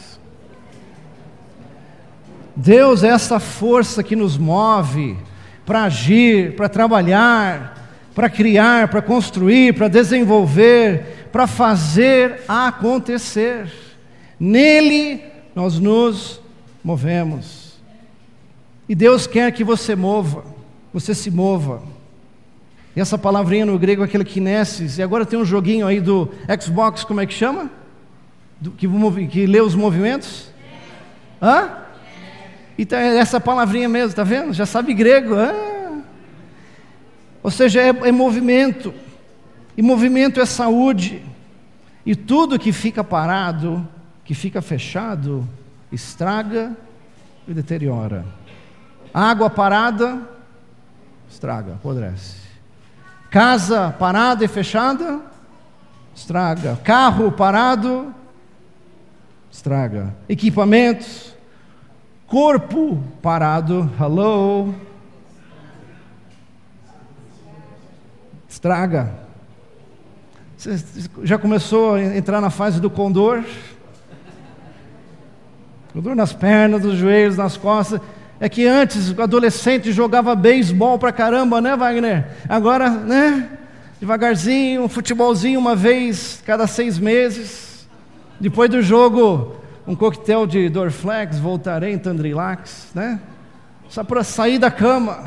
Deus 2.61 3.02
é 3.02 3.09
essa 3.09 3.40
força 3.40 4.02
que 4.02 4.14
nos 4.14 4.37
move 4.37 5.17
para 5.64 5.85
agir, 5.85 6.55
para 6.57 6.69
trabalhar, 6.69 7.88
para 8.14 8.29
criar, 8.29 8.88
para 8.88 9.00
construir, 9.00 9.75
para 9.75 9.88
desenvolver, 9.88 11.29
para 11.33 11.47
fazer 11.47 12.43
acontecer. 12.47 13.73
Nele 14.38 15.23
nós 15.55 15.79
nos 15.79 16.38
movemos. 16.85 17.81
E 18.87 18.95
Deus 18.95 19.26
quer 19.26 19.50
que 19.52 19.64
você 19.64 19.97
mova, 19.97 20.45
você 20.93 21.14
se 21.14 21.31
mova. 21.31 21.83
E 22.95 23.00
essa 23.00 23.17
palavrinha 23.17 23.64
no 23.64 23.79
grego 23.79 24.02
é 24.02 24.05
aquele 24.05 24.25
kinesis, 24.25 24.99
e 24.99 25.02
agora 25.02 25.25
tem 25.25 25.38
um 25.38 25.47
joguinho 25.47 25.87
aí 25.87 25.99
do 25.99 26.29
Xbox, 26.61 27.05
como 27.05 27.23
é 27.23 27.26
que 27.26 27.33
chama? 27.33 27.71
Do, 28.61 28.71
que, 28.73 28.87
que 29.29 29.47
lê 29.47 29.62
os 29.62 29.75
movimentos? 29.75 30.50
Hã? 31.40 31.88
Então 32.81 32.99
é 32.99 33.19
essa 33.19 33.39
palavrinha 33.39 33.91
mesmo, 33.91 34.17
tá 34.17 34.25
vendo? 34.25 34.55
Já 34.55 34.65
sabe 34.65 34.95
grego. 34.95 35.35
Ah. 35.35 36.01
Ou 37.43 37.51
seja, 37.51 37.79
é, 37.79 37.89
é 37.89 38.11
movimento. 38.11 38.95
E 39.77 39.83
movimento 39.83 40.41
é 40.41 40.47
saúde. 40.47 41.23
E 42.07 42.17
tudo 42.17 42.59
que 42.59 42.73
fica 42.73 43.05
parado, 43.05 43.87
que 44.25 44.35
fica 44.35 44.63
fechado, 44.63 45.47
estraga 45.93 46.75
e 47.47 47.53
deteriora. 47.53 48.25
Água 49.13 49.51
parada, 49.51 50.19
estraga, 51.29 51.75
apodrece. 51.75 52.37
Casa 53.31 53.95
parada 53.99 54.43
e 54.43 54.49
fechada, 54.49 55.21
estraga. 56.17 56.81
Carro 56.83 57.31
parado, 57.31 58.15
estraga. 59.51 60.17
Equipamentos, 60.31 61.35
corpo 62.31 63.03
parado, 63.21 63.91
hello, 64.01 64.73
estraga. 68.49 69.13
Você 70.57 70.81
já 71.25 71.37
começou 71.37 71.95
a 71.95 72.03
entrar 72.17 72.41
na 72.41 72.49
fase 72.49 72.81
do 72.81 72.89
condor? 72.89 73.43
Condor 75.93 76.15
nas 76.15 76.33
pernas, 76.33 76.85
nos 76.85 76.97
joelhos, 76.97 77.37
nas 77.37 77.57
costas. 77.57 78.01
É 78.39 78.49
que 78.49 78.65
antes 78.65 79.11
o 79.11 79.21
adolescente 79.21 79.91
jogava 79.91 80.37
beisebol 80.37 81.01
pra 81.01 81.11
caramba, 81.11 81.61
né, 81.61 81.75
Wagner? 81.75 82.29
Agora, 82.49 82.91
né? 82.91 83.59
Devagarzinho, 83.99 84.85
um 84.85 84.89
futebolzinho 84.89 85.59
uma 85.59 85.75
vez 85.75 86.41
cada 86.47 86.69
seis 86.69 86.97
meses. 86.97 87.89
Depois 88.39 88.71
do 88.71 88.81
jogo, 88.81 89.60
um 89.87 89.95
coquetel 89.95 90.47
de 90.47 90.69
Dorflex, 90.69 91.39
Voltarem, 91.39 91.99
Tandrilax, 91.99 92.91
né? 92.95 93.21
Só 93.89 94.05
para 94.05 94.23
sair 94.23 94.59
da 94.59 94.71
cama. 94.71 95.25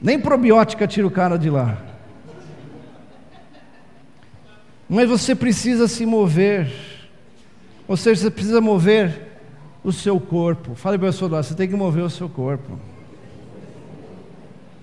Nem 0.00 0.18
probiótica 0.18 0.86
tira 0.86 1.06
o 1.06 1.10
cara 1.10 1.38
de 1.38 1.50
lá. 1.50 1.76
Mas 4.88 5.08
você 5.08 5.34
precisa 5.34 5.86
se 5.86 6.06
mover. 6.06 6.72
Ou 7.86 7.96
seja, 7.96 8.22
você 8.22 8.30
precisa 8.30 8.60
mover 8.60 9.28
o 9.84 9.92
seu 9.92 10.18
corpo. 10.18 10.74
Fale 10.74 10.96
para 10.98 11.08
a 11.08 11.12
pessoa, 11.12 11.42
você 11.42 11.54
tem 11.54 11.68
que 11.68 11.76
mover 11.76 12.04
o 12.04 12.10
seu 12.10 12.28
corpo. 12.28 12.78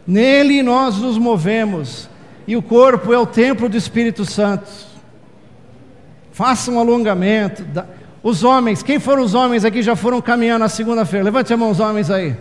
Nele 0.06 0.62
nós 0.62 0.98
nos 0.98 1.18
movemos, 1.18 2.08
e 2.48 2.56
o 2.56 2.62
corpo 2.62 3.12
é 3.12 3.18
o 3.18 3.26
templo 3.26 3.68
do 3.68 3.76
Espírito 3.76 4.24
Santo. 4.24 4.70
Faça 6.32 6.70
um 6.70 6.80
alongamento. 6.80 7.66
Os 8.26 8.44
homens, 8.44 8.82
quem 8.82 9.00
foram 9.00 9.22
os 9.22 9.36
homens 9.36 9.64
aqui 9.64 9.84
já 9.84 9.96
foram 9.96 10.20
caminhar 10.20 10.58
na 10.58 10.68
segunda-feira? 10.68 11.24
Levante 11.24 11.54
a 11.54 11.58
mão, 11.58 11.70
os 11.70 11.80
homens 11.80 12.10
aí. 12.10 12.36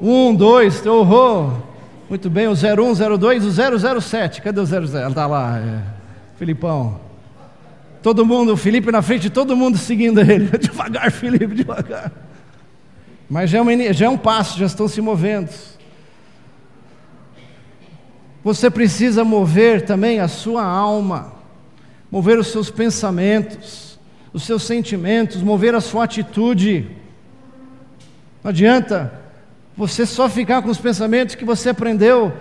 Um, 0.00 0.34
dois, 0.34 0.82
oh, 0.86 1.50
muito 2.08 2.30
bem, 2.30 2.48
o 2.48 2.52
01, 2.52 3.18
02, 3.18 3.44
o 3.44 4.00
007. 4.00 4.40
Cadê 4.40 4.58
o 4.58 4.64
00? 4.64 4.86
Está 4.86 5.26
lá, 5.26 5.58
é. 5.58 5.82
Filipão. 6.38 6.98
Todo 8.02 8.24
mundo, 8.24 8.54
o 8.54 8.56
Felipe 8.56 8.90
na 8.90 9.02
frente, 9.02 9.28
todo 9.28 9.54
mundo 9.54 9.76
seguindo 9.76 10.18
ele. 10.18 10.46
devagar, 10.56 11.12
Felipe, 11.12 11.54
devagar. 11.56 12.10
Mas 13.28 13.50
já 13.50 13.58
é, 13.58 13.60
uma, 13.60 13.92
já 13.92 14.06
é 14.06 14.08
um 14.08 14.16
passo, 14.16 14.58
já 14.58 14.64
estão 14.64 14.88
se 14.88 15.02
movendo. 15.02 15.50
Você 18.42 18.70
precisa 18.70 19.24
mover 19.24 19.84
também 19.84 20.20
a 20.20 20.26
sua 20.26 20.64
alma, 20.64 21.34
mover 22.10 22.38
os 22.38 22.46
seus 22.46 22.70
pensamentos, 22.70 23.87
os 24.32 24.42
seus 24.42 24.62
sentimentos, 24.62 25.42
mover 25.42 25.74
a 25.74 25.80
sua 25.80 26.04
atitude. 26.04 26.90
Não 28.42 28.50
adianta 28.50 29.12
você 29.76 30.04
só 30.04 30.28
ficar 30.28 30.62
com 30.62 30.70
os 30.70 30.78
pensamentos 30.78 31.34
que 31.34 31.44
você 31.44 31.70
aprendeu 31.70 32.32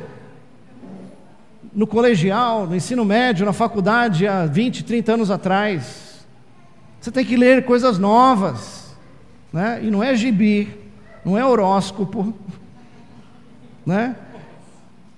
no 1.74 1.86
colegial, 1.86 2.66
no 2.66 2.76
ensino 2.76 3.06
médio, 3.06 3.46
na 3.46 3.54
faculdade 3.54 4.28
há 4.28 4.46
20, 4.46 4.84
30 4.84 5.14
anos 5.14 5.30
atrás. 5.30 6.26
Você 7.00 7.12
tem 7.12 7.24
que 7.24 7.38
ler 7.38 7.66
coisas 7.66 8.00
novas, 8.00 8.98
né? 9.54 9.80
E 9.84 9.92
não 9.92 10.04
é 10.04 10.16
gibi, 10.16 10.76
não 11.24 11.38
é 11.38 11.46
horóscopo, 11.46 12.34
né? 13.86 14.16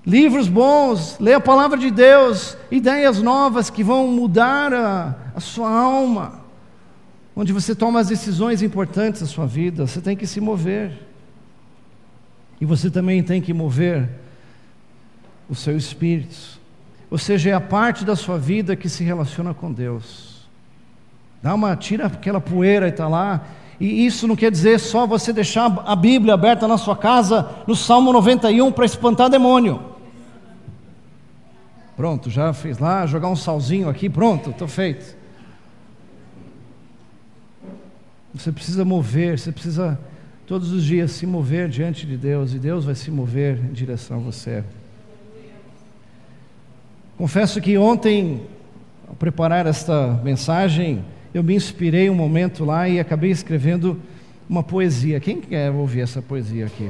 Livros 0.05 0.49
bons, 0.49 1.17
lê 1.19 1.34
a 1.34 1.39
palavra 1.39 1.77
de 1.77 1.89
Deus, 1.89 2.58
ideias 2.69 3.21
novas 3.21 3.69
que 3.69 3.84
vão 3.84 4.08
mudar 4.08 4.73
a, 4.73 5.15
a 5.36 5.39
sua 5.39 5.69
alma, 5.69 6.38
onde 7.39 7.54
você 7.54 7.73
toma 7.73 8.02
as 8.02 8.10
decisões 8.10 8.62
importantes 8.62 9.21
da 9.21 9.28
sua 9.28 9.47
vida, 9.47 9.88
você 9.88 10.02
tem 10.02 10.13
que 10.13 10.28
se 10.28 10.41
mover. 10.41 10.91
E 12.60 12.65
você 12.65 12.91
também 12.91 13.23
tem 13.23 13.41
que 13.41 13.54
mover 13.54 14.10
o 15.49 15.56
seu 15.56 15.78
espírito. 15.78 16.60
Ou 17.10 17.17
seja, 17.17 17.52
é 17.52 17.54
a 17.54 17.62
parte 17.62 18.04
da 18.04 18.13
sua 18.13 18.38
vida 18.38 18.75
que 18.75 18.89
se 18.89 19.06
relaciona 19.06 19.54
com 19.54 19.71
Deus. 19.71 20.49
Dá 21.41 21.56
uma, 21.56 21.78
tira 21.78 22.08
aquela 22.08 22.41
poeira 22.41 22.88
e 22.88 22.89
está 22.89 23.08
lá. 23.08 23.45
E 23.80 24.06
isso 24.06 24.28
não 24.28 24.36
quer 24.36 24.52
dizer 24.52 24.78
só 24.78 25.08
você 25.08 25.32
deixar 25.32 25.82
a 25.86 25.95
Bíblia 25.95 26.34
aberta 26.34 26.67
na 26.67 26.78
sua 26.78 26.97
casa, 26.97 27.49
no 27.65 27.73
Salmo 27.73 28.12
91, 28.12 28.69
para 28.73 28.84
espantar 28.84 29.30
demônio. 29.30 29.82
Pronto, 31.95 32.30
já 32.30 32.52
fiz 32.52 32.80
lá, 32.80 33.06
jogar 33.06 33.30
um 33.30 33.36
salzinho 33.38 33.88
aqui, 33.88 34.10
pronto, 34.10 34.49
estou 34.49 34.67
feito. 34.67 35.18
Você 38.34 38.52
precisa 38.52 38.86
mover, 38.86 39.39
você 39.39 39.52
precisa 39.52 40.00
todos 40.46 40.72
os 40.72 40.84
dias 40.84 41.12
se 41.12 41.26
mover 41.26 41.70
diante 41.70 42.06
de 42.06 42.18
Deus, 42.18 42.54
e 42.54 42.60
Deus 42.60 42.86
vai 42.86 42.96
se 42.96 43.12
mover 43.12 43.58
em 43.58 43.74
direção 43.74 44.18
a 44.18 44.20
você. 44.20 44.63
Confesso 47.18 47.60
que 47.60 47.78
ontem, 47.78 48.42
ao 49.08 49.15
preparar 49.15 49.65
esta 49.65 50.20
mensagem, 50.24 51.04
eu 51.34 51.44
me 51.44 51.56
inspirei 51.56 52.10
um 52.10 52.15
momento 52.15 52.63
lá 52.63 52.88
e 52.88 53.00
acabei 53.00 53.30
escrevendo 53.30 54.00
uma 54.50 54.63
poesia. 54.63 55.20
Quem 55.20 55.42
quer 55.42 55.70
ouvir 55.70 56.02
essa 56.02 56.22
poesia 56.22 56.65
aqui? 56.65 56.89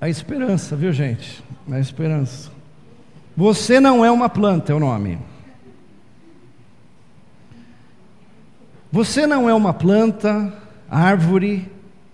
A 0.00 0.08
esperança, 0.08 0.74
viu 0.76 0.92
gente? 0.92 1.42
A 1.70 1.78
esperança. 1.78 2.50
Você 3.36 3.80
não 3.80 4.04
é 4.04 4.10
uma 4.10 4.28
planta, 4.28 4.72
é 4.72 4.74
o 4.74 4.80
nome. 4.80 5.18
Você 8.92 9.26
não 9.26 9.48
é 9.48 9.54
uma 9.54 9.72
planta, 9.72 10.52
árvore 10.90 11.66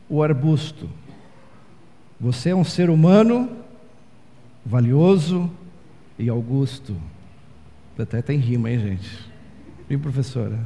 ou 0.08 0.22
arbusto. 0.22 0.88
Você 2.20 2.50
é 2.50 2.54
um 2.54 2.62
ser 2.62 2.88
humano 2.88 3.50
valioso 4.64 5.50
e 6.16 6.28
augusto. 6.28 6.96
Até 7.98 8.22
tem 8.22 8.38
rima, 8.38 8.70
hein, 8.70 8.78
gente? 8.78 9.28
Viu, 9.88 9.98
professora? 9.98 10.56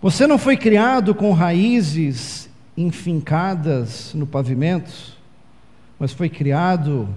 Você 0.00 0.24
não 0.24 0.38
foi 0.38 0.56
criado 0.56 1.12
com 1.12 1.32
raízes 1.32 2.48
enfincadas 2.76 4.14
no 4.14 4.24
pavimento, 4.24 5.18
mas 5.98 6.12
foi 6.12 6.28
criado 6.28 7.08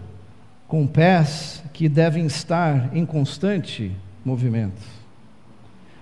com 0.67 0.87
pés 0.87 1.63
que 1.71 1.87
devem 1.87 2.25
estar 2.25 2.89
em 2.97 3.05
constante 3.05 3.91
movimento. 4.25 5.00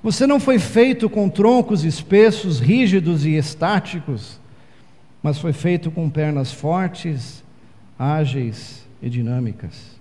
Você 0.02 0.26
não 0.26 0.40
foi 0.40 0.60
feito 0.60 1.10
com 1.10 1.30
troncos 1.30 1.84
espessos, 1.84 2.60
rígidos 2.60 3.26
e 3.26 3.36
estáticos, 3.36 4.40
mas 5.22 5.38
foi 5.38 5.52
feito 5.52 5.92
com 5.92 6.10
pernas 6.10 6.52
fortes 6.52 7.44
ágeis 7.98 8.88
e 9.02 9.10
dinâmicas. 9.10 10.00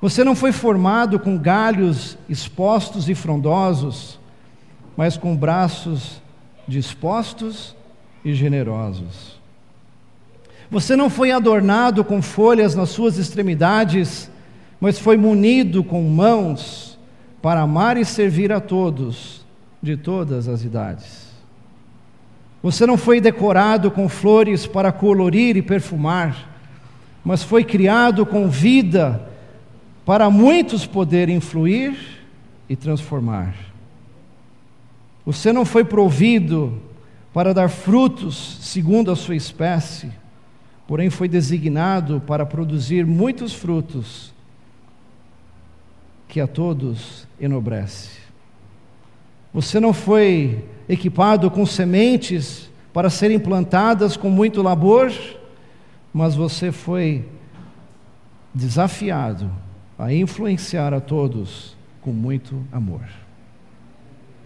Você 0.00 0.22
não 0.22 0.36
foi 0.36 0.52
formado 0.52 1.18
com 1.18 1.36
galhos 1.36 2.16
expostos 2.28 3.08
e 3.08 3.14
frondosos, 3.14 4.20
mas 4.96 5.16
com 5.16 5.36
braços 5.36 6.22
dispostos 6.68 7.74
e 8.24 8.32
generosos. 8.32 9.40
Você 10.70 10.94
não 10.94 11.10
foi 11.10 11.32
adornado 11.32 12.04
com 12.04 12.22
folhas 12.22 12.74
nas 12.74 12.90
suas 12.90 13.18
extremidades, 13.18 14.30
mas 14.80 14.98
foi 14.98 15.16
munido 15.16 15.82
com 15.82 16.02
mãos 16.02 16.95
para 17.46 17.60
amar 17.60 17.96
e 17.96 18.04
servir 18.04 18.50
a 18.50 18.58
todos, 18.58 19.46
de 19.80 19.96
todas 19.96 20.48
as 20.48 20.64
idades. 20.64 21.28
Você 22.60 22.84
não 22.84 22.96
foi 22.96 23.20
decorado 23.20 23.88
com 23.88 24.08
flores 24.08 24.66
para 24.66 24.90
colorir 24.90 25.56
e 25.56 25.62
perfumar, 25.62 26.58
mas 27.24 27.44
foi 27.44 27.62
criado 27.62 28.26
com 28.26 28.48
vida 28.48 29.28
para 30.04 30.28
muitos 30.28 30.86
poderem 30.86 31.36
influir 31.36 31.96
e 32.68 32.74
transformar. 32.74 33.54
Você 35.24 35.52
não 35.52 35.64
foi 35.64 35.84
provido 35.84 36.82
para 37.32 37.54
dar 37.54 37.68
frutos 37.68 38.58
segundo 38.60 39.08
a 39.12 39.14
sua 39.14 39.36
espécie, 39.36 40.10
porém 40.84 41.10
foi 41.10 41.28
designado 41.28 42.20
para 42.26 42.44
produzir 42.44 43.06
muitos 43.06 43.54
frutos 43.54 44.34
que 46.36 46.40
a 46.42 46.46
todos 46.46 47.26
enobrece. 47.40 48.10
Você 49.54 49.80
não 49.80 49.94
foi 49.94 50.62
equipado 50.86 51.50
com 51.50 51.64
sementes 51.64 52.68
para 52.92 53.08
serem 53.08 53.38
plantadas 53.38 54.18
com 54.18 54.28
muito 54.28 54.60
labor, 54.60 55.10
mas 56.12 56.34
você 56.34 56.70
foi 56.70 57.26
desafiado 58.52 59.50
a 59.98 60.12
influenciar 60.12 60.92
a 60.92 61.00
todos 61.00 61.74
com 62.02 62.12
muito 62.12 62.62
amor. 62.70 63.00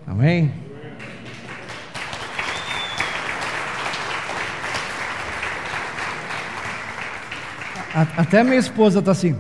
Amém? 0.07 0.53
Até 8.17 8.45
minha 8.45 8.61
esposa 8.61 9.01
está 9.01 9.11
assim. 9.11 9.37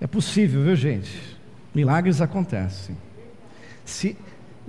É 0.00 0.06
possível, 0.18 0.64
viu, 0.64 0.74
gente? 0.74 1.38
Milagres 1.72 2.20
acontecem. 2.20 2.96
Se, 3.84 4.16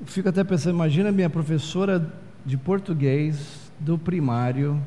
fico 0.06 0.30
até 0.30 0.44
pensando, 0.44 0.76
imagina 0.76 1.12
minha 1.12 1.28
professora 1.28 2.14
de 2.46 2.56
português 2.56 3.72
do 3.80 3.98
primário. 3.98 4.80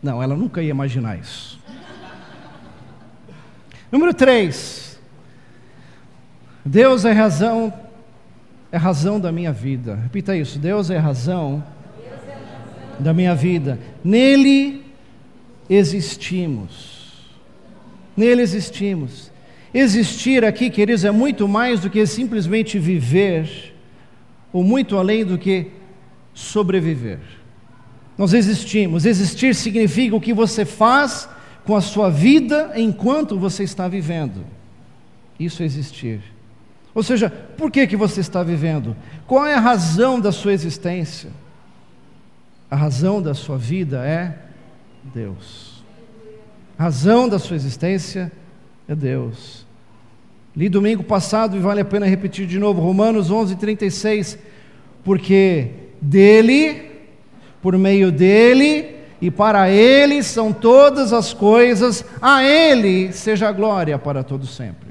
Não, 0.00 0.22
ela 0.22 0.36
nunca 0.36 0.62
ia 0.62 0.70
imaginar 0.70 1.18
isso. 1.18 1.58
Número 3.90 4.14
3. 4.14 5.00
Deus 6.64 7.04
é 7.04 7.10
razão, 7.10 7.74
é 8.70 8.76
razão 8.76 9.18
da 9.18 9.32
minha 9.32 9.52
vida. 9.52 9.96
Repita 9.96 10.36
isso. 10.36 10.60
Deus 10.60 10.90
é 10.90 10.98
razão, 10.98 11.64
Deus 11.96 12.22
é 12.28 12.34
razão 12.34 13.02
da 13.02 13.12
minha 13.12 13.34
vida. 13.34 13.80
Nele 14.04 14.86
existimos. 15.68 16.97
Nele 18.18 18.42
existimos. 18.42 19.30
Existir 19.72 20.44
aqui, 20.44 20.70
queridos, 20.70 21.04
é 21.04 21.10
muito 21.12 21.46
mais 21.46 21.78
do 21.78 21.88
que 21.88 22.04
simplesmente 22.04 22.76
viver, 22.76 23.76
ou 24.52 24.64
muito 24.64 24.96
além 24.96 25.24
do 25.24 25.38
que 25.38 25.70
sobreviver. 26.34 27.20
Nós 28.16 28.34
existimos. 28.34 29.06
Existir 29.06 29.54
significa 29.54 30.16
o 30.16 30.20
que 30.20 30.34
você 30.34 30.64
faz 30.64 31.28
com 31.64 31.76
a 31.76 31.80
sua 31.80 32.10
vida 32.10 32.72
enquanto 32.74 33.38
você 33.38 33.62
está 33.62 33.86
vivendo. 33.86 34.44
Isso 35.38 35.62
é 35.62 35.66
existir. 35.66 36.20
Ou 36.92 37.04
seja, 37.04 37.30
por 37.30 37.70
que, 37.70 37.86
que 37.86 37.96
você 37.96 38.20
está 38.20 38.42
vivendo? 38.42 38.96
Qual 39.28 39.46
é 39.46 39.54
a 39.54 39.60
razão 39.60 40.18
da 40.18 40.32
sua 40.32 40.52
existência? 40.52 41.30
A 42.68 42.74
razão 42.74 43.22
da 43.22 43.32
sua 43.32 43.56
vida 43.56 44.04
é 44.04 44.36
Deus. 45.14 45.67
Razão 46.78 47.28
da 47.28 47.40
sua 47.40 47.56
existência 47.56 48.30
é 48.86 48.94
Deus. 48.94 49.66
Li 50.56 50.68
domingo 50.68 51.02
passado 51.02 51.56
e 51.56 51.60
vale 51.60 51.80
a 51.80 51.84
pena 51.84 52.06
repetir 52.06 52.46
de 52.46 52.56
novo, 52.56 52.80
Romanos 52.80 53.32
11, 53.32 53.56
36. 53.56 54.38
Porque 55.02 55.70
dele, 56.00 56.82
por 57.60 57.76
meio 57.76 58.12
dele 58.12 58.94
e 59.20 59.28
para 59.28 59.68
ele 59.68 60.22
são 60.22 60.52
todas 60.52 61.12
as 61.12 61.34
coisas, 61.34 62.04
a 62.22 62.44
ele 62.44 63.12
seja 63.12 63.48
a 63.48 63.52
glória 63.52 63.98
para 63.98 64.22
todo 64.22 64.46
sempre. 64.46 64.90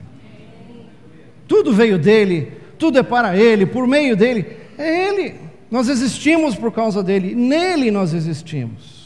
Tudo 1.47 1.71
veio 1.71 1.97
dele, 1.97 2.52
tudo 2.78 3.00
é 3.00 3.04
para 3.04 3.38
ele, 3.38 3.65
por 3.65 3.88
meio 3.88 4.17
dele, 4.17 4.45
é 4.78 5.08
ele. 5.08 5.36
Nós 5.71 5.88
existimos 5.88 6.54
por 6.54 6.73
causa 6.73 7.02
dele, 7.02 7.34
nele 7.34 7.89
nós 7.91 8.13
existimos. 8.13 8.96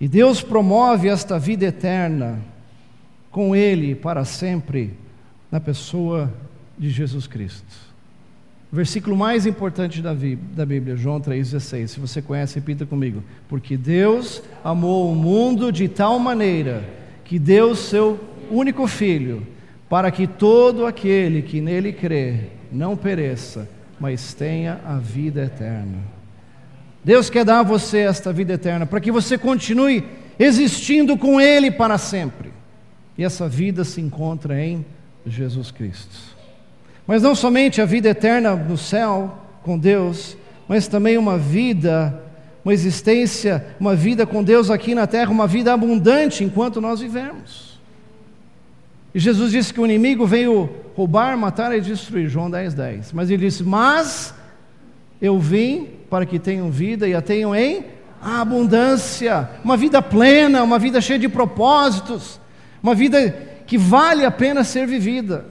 E 0.00 0.06
Deus 0.06 0.42
promove 0.42 1.08
esta 1.08 1.38
vida 1.38 1.66
eterna 1.66 2.38
com 3.30 3.54
ele 3.54 3.94
para 3.94 4.24
sempre 4.24 4.94
na 5.50 5.60
pessoa 5.60 6.32
de 6.78 6.90
Jesus 6.90 7.26
Cristo. 7.26 7.88
O 8.70 8.76
versículo 8.76 9.16
mais 9.16 9.46
importante 9.46 10.02
da 10.02 10.14
Bíblia, 10.14 10.94
João 10.94 11.20
3,16. 11.20 11.86
Se 11.86 12.00
você 12.00 12.20
conhece, 12.20 12.56
repita 12.56 12.84
comigo. 12.84 13.22
Porque 13.48 13.76
Deus 13.76 14.42
amou 14.62 15.10
o 15.10 15.16
mundo 15.16 15.72
de 15.72 15.88
tal 15.88 16.18
maneira 16.18 16.84
que 17.24 17.38
deu 17.38 17.74
seu 17.74 18.20
único 18.50 18.86
filho, 18.86 19.46
para 19.88 20.10
que 20.10 20.26
todo 20.26 20.84
aquele 20.84 21.42
que 21.42 21.60
nele 21.60 21.92
crê 21.92 22.50
não 22.70 22.94
pereça, 22.94 23.68
mas 23.98 24.34
tenha 24.34 24.80
a 24.84 24.98
vida 24.98 25.44
eterna. 25.44 26.17
Deus 27.08 27.30
quer 27.30 27.42
dar 27.42 27.60
a 27.60 27.62
você 27.62 28.00
esta 28.00 28.34
vida 28.34 28.52
eterna, 28.52 28.84
para 28.84 29.00
que 29.00 29.10
você 29.10 29.38
continue 29.38 30.04
existindo 30.38 31.16
com 31.16 31.40
Ele 31.40 31.70
para 31.70 31.96
sempre. 31.96 32.52
E 33.16 33.24
essa 33.24 33.48
vida 33.48 33.82
se 33.82 33.98
encontra 33.98 34.62
em 34.62 34.84
Jesus 35.26 35.70
Cristo. 35.70 36.14
Mas 37.06 37.22
não 37.22 37.34
somente 37.34 37.80
a 37.80 37.86
vida 37.86 38.10
eterna 38.10 38.54
no 38.54 38.76
céu 38.76 39.38
com 39.62 39.78
Deus, 39.78 40.36
mas 40.68 40.86
também 40.86 41.16
uma 41.16 41.38
vida, 41.38 42.22
uma 42.62 42.74
existência, 42.74 43.64
uma 43.80 43.96
vida 43.96 44.26
com 44.26 44.44
Deus 44.44 44.70
aqui 44.70 44.94
na 44.94 45.06
terra, 45.06 45.30
uma 45.30 45.46
vida 45.46 45.72
abundante 45.72 46.44
enquanto 46.44 46.78
nós 46.78 47.00
vivemos. 47.00 47.80
E 49.14 49.18
Jesus 49.18 49.52
disse 49.52 49.72
que 49.72 49.80
o 49.80 49.86
inimigo 49.86 50.26
veio 50.26 50.68
roubar, 50.94 51.38
matar 51.38 51.74
e 51.74 51.80
destruir, 51.80 52.28
João 52.28 52.50
10, 52.50 52.74
10. 52.74 53.12
Mas 53.14 53.30
ele 53.30 53.46
disse: 53.46 53.64
Mas 53.64 54.34
eu 55.22 55.38
vim 55.40 55.96
para 56.08 56.26
que 56.26 56.38
tenham 56.38 56.70
vida 56.70 57.06
e 57.08 57.14
a 57.14 57.22
tenham 57.22 57.54
em 57.54 57.84
abundância, 58.20 59.48
uma 59.62 59.76
vida 59.76 60.02
plena, 60.02 60.62
uma 60.62 60.78
vida 60.78 61.00
cheia 61.00 61.18
de 61.18 61.28
propósitos, 61.28 62.40
uma 62.82 62.94
vida 62.94 63.30
que 63.66 63.78
vale 63.78 64.24
a 64.24 64.30
pena 64.30 64.64
ser 64.64 64.86
vivida. 64.86 65.46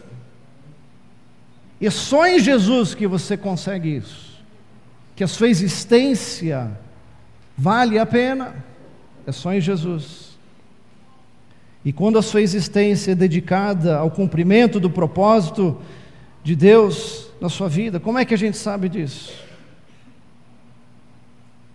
E 1.80 1.88
é 1.88 1.92
só 1.92 2.28
em 2.28 2.40
Jesus 2.40 2.96
que 2.96 3.08
você 3.08 3.38
consegue 3.38 3.96
isso. 3.96 4.42
Que 5.16 5.24
a 5.24 5.28
sua 5.28 5.48
existência 5.48 6.72
vale 7.58 8.00
a 8.00 8.06
pena. 8.06 8.56
É 9.26 9.32
só 9.32 9.54
em 9.54 9.62
Jesus. 9.62 10.38
E 11.86 11.94
quando 11.94 12.18
a 12.18 12.22
sua 12.22 12.42
existência 12.42 13.12
é 13.12 13.16
dedicada 13.16 13.98
ao 13.98 14.10
cumprimento 14.10 14.80
do 14.80 14.90
propósito 14.90 15.80
de 16.44 16.56
Deus 16.56 17.30
na 17.40 17.50
sua 17.50 17.70
vida, 17.70 18.00
como 18.00 18.18
é 18.18 18.26
que 18.26 18.34
a 18.34 18.38
gente 18.38 18.58
sabe 18.58 18.90
disso? 18.90 19.47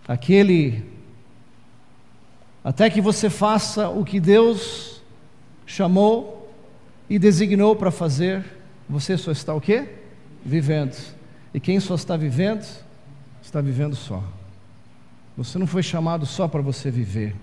Aquele 0.07 0.83
até 2.63 2.89
que 2.89 3.01
você 3.01 3.29
faça 3.29 3.89
o 3.89 4.05
que 4.05 4.19
Deus 4.19 5.01
chamou 5.65 6.53
e 7.09 7.19
designou 7.19 7.75
para 7.75 7.91
fazer 7.91 8.43
você 8.87 9.17
só 9.17 9.31
está 9.31 9.53
o 9.53 9.61
quê? 9.61 9.87
Vivendo. 10.45 10.95
E 11.53 11.59
quem 11.59 11.79
só 11.79 11.95
está 11.95 12.17
vivendo, 12.17 12.65
está 13.41 13.61
vivendo 13.61 13.95
só. 13.95 14.23
Você 15.37 15.57
não 15.57 15.65
foi 15.65 15.81
chamado 15.81 16.25
só 16.25 16.47
para 16.47 16.61
você 16.61 16.91
viver, 16.91 17.35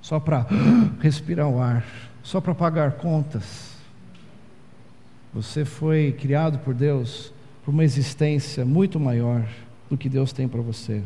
só 0.00 0.20
para 0.20 0.46
respirar 1.00 1.48
o 1.48 1.60
ar, 1.60 1.84
só 2.22 2.40
para 2.40 2.54
pagar 2.54 2.92
contas. 2.92 3.74
Você 5.32 5.64
foi 5.64 6.12
criado 6.12 6.58
por 6.58 6.74
Deus 6.74 7.32
para 7.64 7.72
uma 7.72 7.82
existência 7.82 8.64
muito 8.64 9.00
maior 9.00 9.44
do 9.90 9.96
que 9.96 10.08
Deus 10.08 10.32
tem 10.32 10.46
para 10.46 10.60
você. 10.60 11.02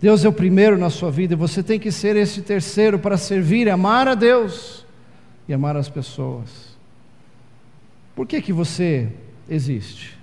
Deus 0.00 0.24
é 0.24 0.28
o 0.28 0.32
primeiro 0.32 0.78
na 0.78 0.90
sua 0.90 1.10
vida 1.10 1.34
e 1.34 1.36
você 1.36 1.62
tem 1.62 1.78
que 1.78 1.90
ser 1.90 2.14
esse 2.14 2.42
terceiro 2.42 2.98
para 2.98 3.16
servir, 3.16 3.68
amar 3.68 4.06
a 4.06 4.14
Deus 4.14 4.86
e 5.48 5.52
amar 5.52 5.76
as 5.76 5.88
pessoas. 5.88 6.76
Por 8.14 8.26
que, 8.26 8.40
que 8.40 8.52
você 8.52 9.08
existe? 9.48 10.16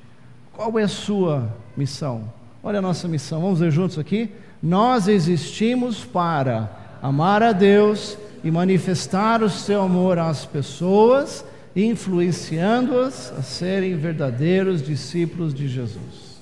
Qual 0.54 0.80
é 0.80 0.84
a 0.84 0.88
sua 0.88 1.54
missão? 1.76 2.32
Olha 2.64 2.80
a 2.80 2.82
nossa 2.82 3.08
missão, 3.08 3.42
vamos 3.42 3.60
ver 3.60 3.72
juntos 3.72 4.00
aqui? 4.00 4.32
Nós 4.64 5.08
existimos 5.10 6.06
para 6.06 6.98
amar 7.02 7.44
a 7.44 7.52
Deus 7.52 8.18
e 8.44 8.50
manifestar 8.50 9.44
o 9.44 9.50
seu 9.50 9.82
amor 9.82 10.18
às 10.18 10.46
pessoas, 10.46 11.46
influenciando-as 11.76 13.34
a 13.38 13.42
serem 13.42 13.98
verdadeiros 13.98 14.82
discípulos 14.82 15.54
de 15.54 15.68
Jesus. 15.68 16.40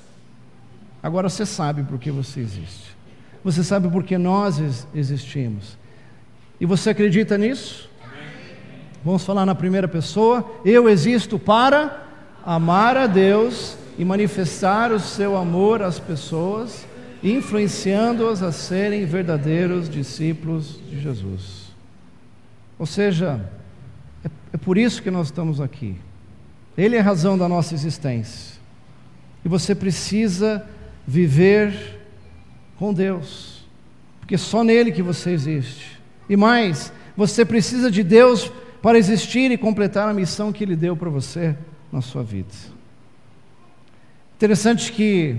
Agora 1.02 1.30
você 1.30 1.46
sabe 1.46 1.84
por 1.84 1.98
que 1.98 2.12
você 2.12 2.40
existe. 2.40 2.93
Você 3.44 3.64
sabe 3.64 3.90
por 3.90 4.04
que 4.04 4.18
nós 4.18 4.88
existimos. 4.96 5.78
E 6.60 6.66
você 6.66 6.92
acredita 6.92 7.38
nisso? 7.38 7.90
Vamos 9.04 9.26
falar 9.26 9.46
na 9.46 9.54
primeira 9.54 9.88
pessoa. 9.88 10.50
Eu 10.64 10.88
existo 10.88 11.38
para 11.38 12.08
amar 12.46 12.96
a 12.96 13.06
Deus 13.06 13.78
e 13.98 14.06
manifestar 14.06 14.92
o 14.92 15.00
seu 15.00 15.36
amor 15.36 15.82
às 15.82 16.00
pessoas, 16.00 16.86
influenciando-as 17.22 18.42
a 18.42 18.52
serem 18.52 19.06
verdadeiros 19.06 19.90
discípulos 19.90 20.80
de 20.90 21.02
Jesus. 21.02 21.64
Ou 22.80 22.86
seja, 22.86 23.50
é, 24.24 24.30
é 24.54 24.58
por 24.58 24.78
isso 24.78 25.04
que 25.04 25.12
nós 25.12 25.28
estamos 25.28 25.60
aqui. 25.60 25.96
Ele 26.78 26.96
é 26.96 27.00
a 27.00 27.04
razão 27.04 27.38
da 27.38 27.50
nossa 27.50 27.74
existência. 27.74 28.58
E 29.44 29.50
você 29.50 29.76
precisa 29.76 30.66
viver 31.06 32.03
com 32.78 32.94
Deus, 32.94 33.66
porque 34.20 34.38
só 34.38 34.64
nele 34.64 34.92
que 34.92 35.02
você 35.02 35.32
existe. 35.32 36.00
E 36.30 36.36
mais, 36.36 36.92
você 37.16 37.46
precisa 37.46 37.92
de 37.92 38.04
Deus 38.04 38.52
para 38.82 38.98
existir 38.98 39.52
e 39.52 39.58
completar 39.58 40.10
a 40.10 40.14
missão 40.14 40.52
que 40.52 40.64
ele 40.64 40.76
deu 40.76 40.96
para 40.96 41.10
você 41.10 41.56
na 41.92 42.02
sua 42.02 42.24
vida. 42.24 42.54
Interessante 44.36 44.92
que, 44.92 45.38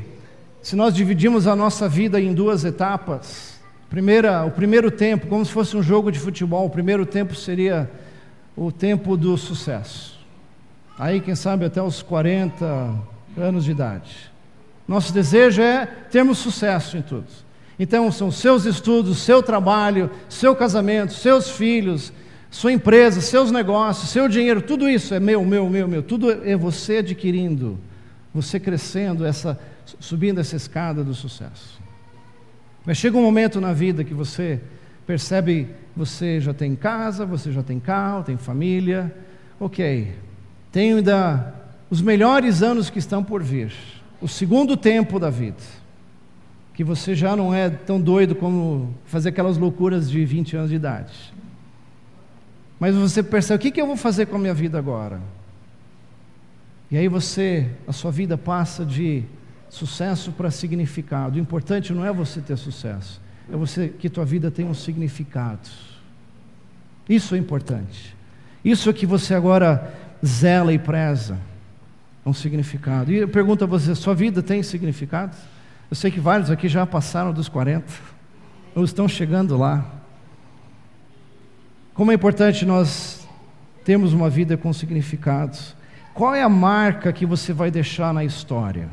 se 0.62 0.75
nós 0.75 0.94
dividimos 0.94 1.47
a 1.47 1.55
nossa 1.55 1.88
vida 1.88 2.20
em 2.20 2.33
duas 2.33 2.64
etapas, 2.64 3.61
primeira, 3.90 4.44
o 4.44 4.51
primeiro 4.51 4.90
tempo, 4.90 5.27
como 5.27 5.44
se 5.44 5.53
fosse 5.53 5.77
um 5.77 5.83
jogo 5.83 6.11
de 6.11 6.18
futebol, 6.18 6.64
o 6.64 6.70
primeiro 6.70 7.05
tempo 7.05 7.35
seria 7.35 7.90
o 8.57 8.73
tempo 8.73 9.16
do 9.16 9.37
sucesso. 9.37 10.18
Aí, 10.99 11.20
quem 11.20 11.35
sabe, 11.35 11.64
até 11.64 11.83
os 11.83 12.03
40 12.03 12.94
anos 13.37 13.64
de 13.64 13.73
idade. 13.73 14.33
Nosso 14.87 15.12
desejo 15.12 15.62
é 15.62 15.87
termos 16.11 16.38
sucesso 16.38 16.97
em 16.97 17.03
tudo. 17.03 17.27
Então, 17.79 18.11
são 18.12 18.31
seus 18.31 18.66
estudos, 18.66 19.18
seu 19.18 19.42
trabalho, 19.42 20.11
seu 20.29 20.55
casamento, 20.55 21.12
seus 21.12 21.51
filhos, 21.51 22.12
sua 22.51 22.73
empresa, 22.73 23.20
seus 23.20 23.51
negócios, 23.51 24.11
seu 24.11 24.29
dinheiro, 24.29 24.62
tudo 24.62 24.88
isso 24.88 25.12
é 25.12 25.18
meu, 25.18 25.44
meu, 25.44 25.68
meu, 25.68 25.88
meu. 25.88 26.03
Tudo 26.03 26.31
é 26.31 26.57
você 26.57 26.99
adquirindo, 26.99 27.79
você 28.33 28.61
crescendo, 28.61 29.27
essa, 29.27 29.59
subindo 29.99 30.40
essa 30.40 30.55
escada 30.55 31.03
do 31.03 31.14
sucesso. 31.14 31.81
Mas 32.87 32.99
chega 32.99 33.16
um 33.16 33.23
momento 33.23 33.61
na 33.61 33.73
vida 33.73 34.05
que 34.05 34.14
você 34.14 34.61
percebe, 35.05 35.68
você 35.97 36.40
já 36.40 36.55
tem 36.55 36.77
casa, 36.77 37.27
você 37.27 37.51
já 37.51 37.62
tem 37.62 37.81
carro, 37.81 38.23
tem 38.23 38.37
família, 38.37 39.12
ok. 39.59 40.12
Tenho 40.70 40.99
ainda 40.99 41.55
os 41.90 42.01
melhores 42.01 42.62
anos 42.62 42.88
que 42.88 42.99
estão 42.99 43.25
por 43.25 43.42
vir, 43.42 43.73
o 44.24 44.28
segundo 44.28 44.74
tempo 44.74 45.20
da 45.20 45.28
vida, 45.28 45.62
que 46.72 46.82
você 46.82 47.14
já 47.14 47.37
não 47.37 47.54
é 47.54 47.68
tão 47.68 48.00
doido 48.00 48.34
como 48.34 48.94
fazer 49.04 49.28
aquelas 49.28 49.58
loucuras 49.58 50.10
de 50.10 50.24
20 50.24 50.56
anos 50.56 50.70
de 50.70 50.76
idade. 50.76 51.12
Mas 52.80 52.94
você 52.94 53.22
percebe, 53.22 53.56
o 53.56 53.60
que, 53.60 53.70
que 53.70 53.82
eu 53.82 53.87
vou 53.87 53.98
fazer 53.98 54.24
com 54.24 54.37
a 54.37 54.38
minha 54.38 54.54
vida 54.54 54.78
agora? 54.78 55.20
E 56.90 56.96
aí 56.96 57.06
você, 57.06 57.70
a 57.87 57.92
sua 57.92 58.10
vida 58.10 58.38
passa 58.38 58.82
de 58.82 59.24
sucesso 59.68 60.32
para 60.32 60.50
significado. 60.50 61.37
O 61.37 61.38
importante 61.38 61.92
não 61.92 62.02
é 62.02 62.10
você 62.10 62.40
ter 62.40 62.56
sucesso, 62.56 63.20
é 63.52 63.56
você 63.58 63.88
que 63.88 64.08
tua 64.08 64.24
vida 64.24 64.50
tenha 64.50 64.70
um 64.70 64.72
significado. 64.72 65.68
Isso 67.06 67.34
é 67.34 67.38
importante. 67.38 68.16
Isso 68.64 68.88
é 68.88 68.92
que 68.94 69.04
você 69.04 69.34
agora 69.34 69.94
zela 70.24 70.72
e 70.72 70.78
preza. 70.78 71.38
É 72.24 72.28
um 72.28 72.32
significado. 72.32 73.12
E 73.12 73.16
eu 73.16 73.28
pergunto 73.28 73.64
a 73.64 73.66
você: 73.66 73.94
sua 73.94 74.14
vida 74.14 74.42
tem 74.42 74.62
significado? 74.62 75.37
Eu 75.90 75.96
sei 75.96 76.10
que 76.10 76.20
vários 76.20 76.50
aqui 76.50 76.68
já 76.68 76.87
passaram 76.87 77.32
dos 77.32 77.48
40, 77.48 77.84
ou 78.74 78.84
estão 78.84 79.06
chegando 79.06 79.56
lá. 79.56 79.84
Como 81.92 82.10
é 82.10 82.14
importante 82.14 82.64
nós 82.64 83.24
termos 83.84 84.12
uma 84.12 84.30
vida 84.30 84.56
com 84.56 84.72
significados. 84.72 85.76
Qual 86.14 86.34
é 86.34 86.42
a 86.42 86.48
marca 86.48 87.12
que 87.12 87.26
você 87.26 87.52
vai 87.52 87.70
deixar 87.70 88.14
na 88.14 88.24
história? 88.24 88.88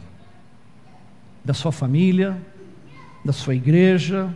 Da 1.44 1.54
sua 1.54 1.72
família, 1.72 2.38
da 3.24 3.32
sua 3.32 3.56
igreja, 3.56 4.30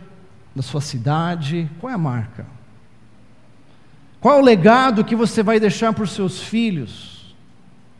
da 0.54 0.62
sua 0.62 0.80
cidade? 0.80 1.70
Qual 1.78 1.90
é 1.90 1.94
a 1.94 1.98
marca? 1.98 2.46
Qual 4.20 4.38
é 4.38 4.40
o 4.40 4.44
legado 4.44 5.04
que 5.04 5.14
você 5.14 5.42
vai 5.42 5.60
deixar 5.60 5.92
para 5.92 6.04
os 6.04 6.10
seus 6.12 6.40
filhos, 6.40 7.15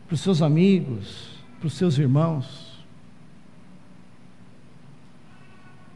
para 0.07 0.15
os 0.15 0.21
seus 0.21 0.41
amigos, 0.41 1.37
para 1.59 1.67
os 1.67 1.73
seus 1.73 1.97
irmãos? 1.97 2.67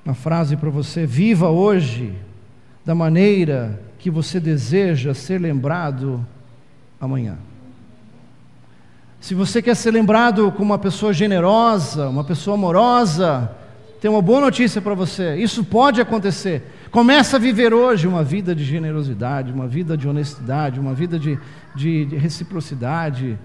Uma 0.05 0.13
frase 0.13 0.57
para 0.57 0.69
você: 0.69 1.05
viva 1.05 1.49
hoje 1.49 2.13
da 2.85 2.93
maneira 2.93 3.81
que 3.97 4.11
você 4.11 4.39
deseja 4.39 5.13
ser 5.13 5.39
lembrado 5.39 6.25
amanhã. 6.99 7.37
Se 9.19 9.35
você 9.35 9.61
quer 9.61 9.75
ser 9.75 9.91
lembrado 9.91 10.51
como 10.51 10.71
uma 10.71 10.79
pessoa 10.79 11.13
generosa, 11.13 12.09
uma 12.09 12.23
pessoa 12.23 12.55
amorosa, 12.55 13.55
tem 14.01 14.09
uma 14.09 14.21
boa 14.21 14.41
notícia 14.41 14.81
para 14.81 14.95
você: 14.95 15.35
isso 15.35 15.63
pode 15.63 16.01
acontecer. 16.01 16.63
Começa 16.89 17.37
a 17.37 17.39
viver 17.39 17.73
hoje 17.73 18.07
uma 18.07 18.23
vida 18.23 18.53
de 18.53 18.65
generosidade, 18.65 19.53
uma 19.53 19.67
vida 19.67 19.95
de 19.95 20.09
honestidade, 20.09 20.79
uma 20.79 20.93
vida 20.93 21.19
de, 21.19 21.39
de, 21.75 22.05
de 22.05 22.15
reciprocidade, 22.17 23.37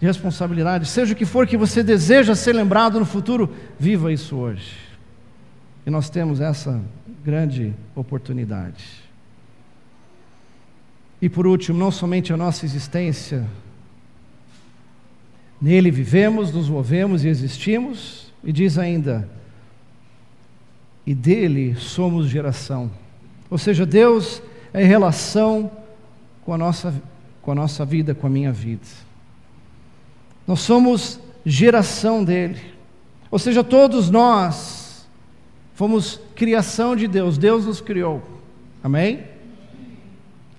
de 0.00 0.06
responsabilidade. 0.06 0.86
Seja 0.86 1.12
o 1.12 1.16
que 1.16 1.24
for 1.24 1.46
que 1.46 1.56
você 1.56 1.82
deseja 1.82 2.34
ser 2.34 2.54
lembrado 2.54 2.98
no 2.98 3.06
futuro, 3.06 3.52
viva 3.78 4.12
isso 4.12 4.36
hoje. 4.36 4.76
E 5.84 5.90
nós 5.90 6.08
temos 6.08 6.40
essa 6.40 6.80
grande 7.24 7.74
oportunidade. 7.94 8.84
E 11.20 11.28
por 11.28 11.46
último, 11.46 11.78
não 11.78 11.90
somente 11.90 12.32
a 12.32 12.36
nossa 12.36 12.64
existência, 12.64 13.44
nele 15.60 15.90
vivemos, 15.90 16.52
nos 16.52 16.68
movemos 16.68 17.24
e 17.24 17.28
existimos, 17.28 18.32
e 18.44 18.52
diz 18.52 18.78
ainda, 18.78 19.28
e 21.04 21.14
dele 21.14 21.74
somos 21.74 22.28
geração. 22.28 22.90
Ou 23.50 23.58
seja, 23.58 23.84
Deus 23.84 24.40
é 24.72 24.84
em 24.84 24.86
relação 24.86 25.70
com 26.44 26.54
a 26.54 26.58
nossa, 26.58 26.94
com 27.42 27.50
a 27.50 27.54
nossa 27.54 27.84
vida, 27.84 28.14
com 28.14 28.26
a 28.26 28.30
minha 28.30 28.52
vida. 28.52 29.07
Nós 30.48 30.60
somos 30.60 31.20
geração 31.44 32.24
dele. 32.24 32.58
Ou 33.30 33.38
seja, 33.38 33.62
todos 33.62 34.08
nós 34.08 35.06
fomos 35.74 36.18
criação 36.34 36.96
de 36.96 37.06
Deus, 37.06 37.36
Deus 37.36 37.66
nos 37.66 37.82
criou. 37.82 38.22
Amém? 38.82 39.24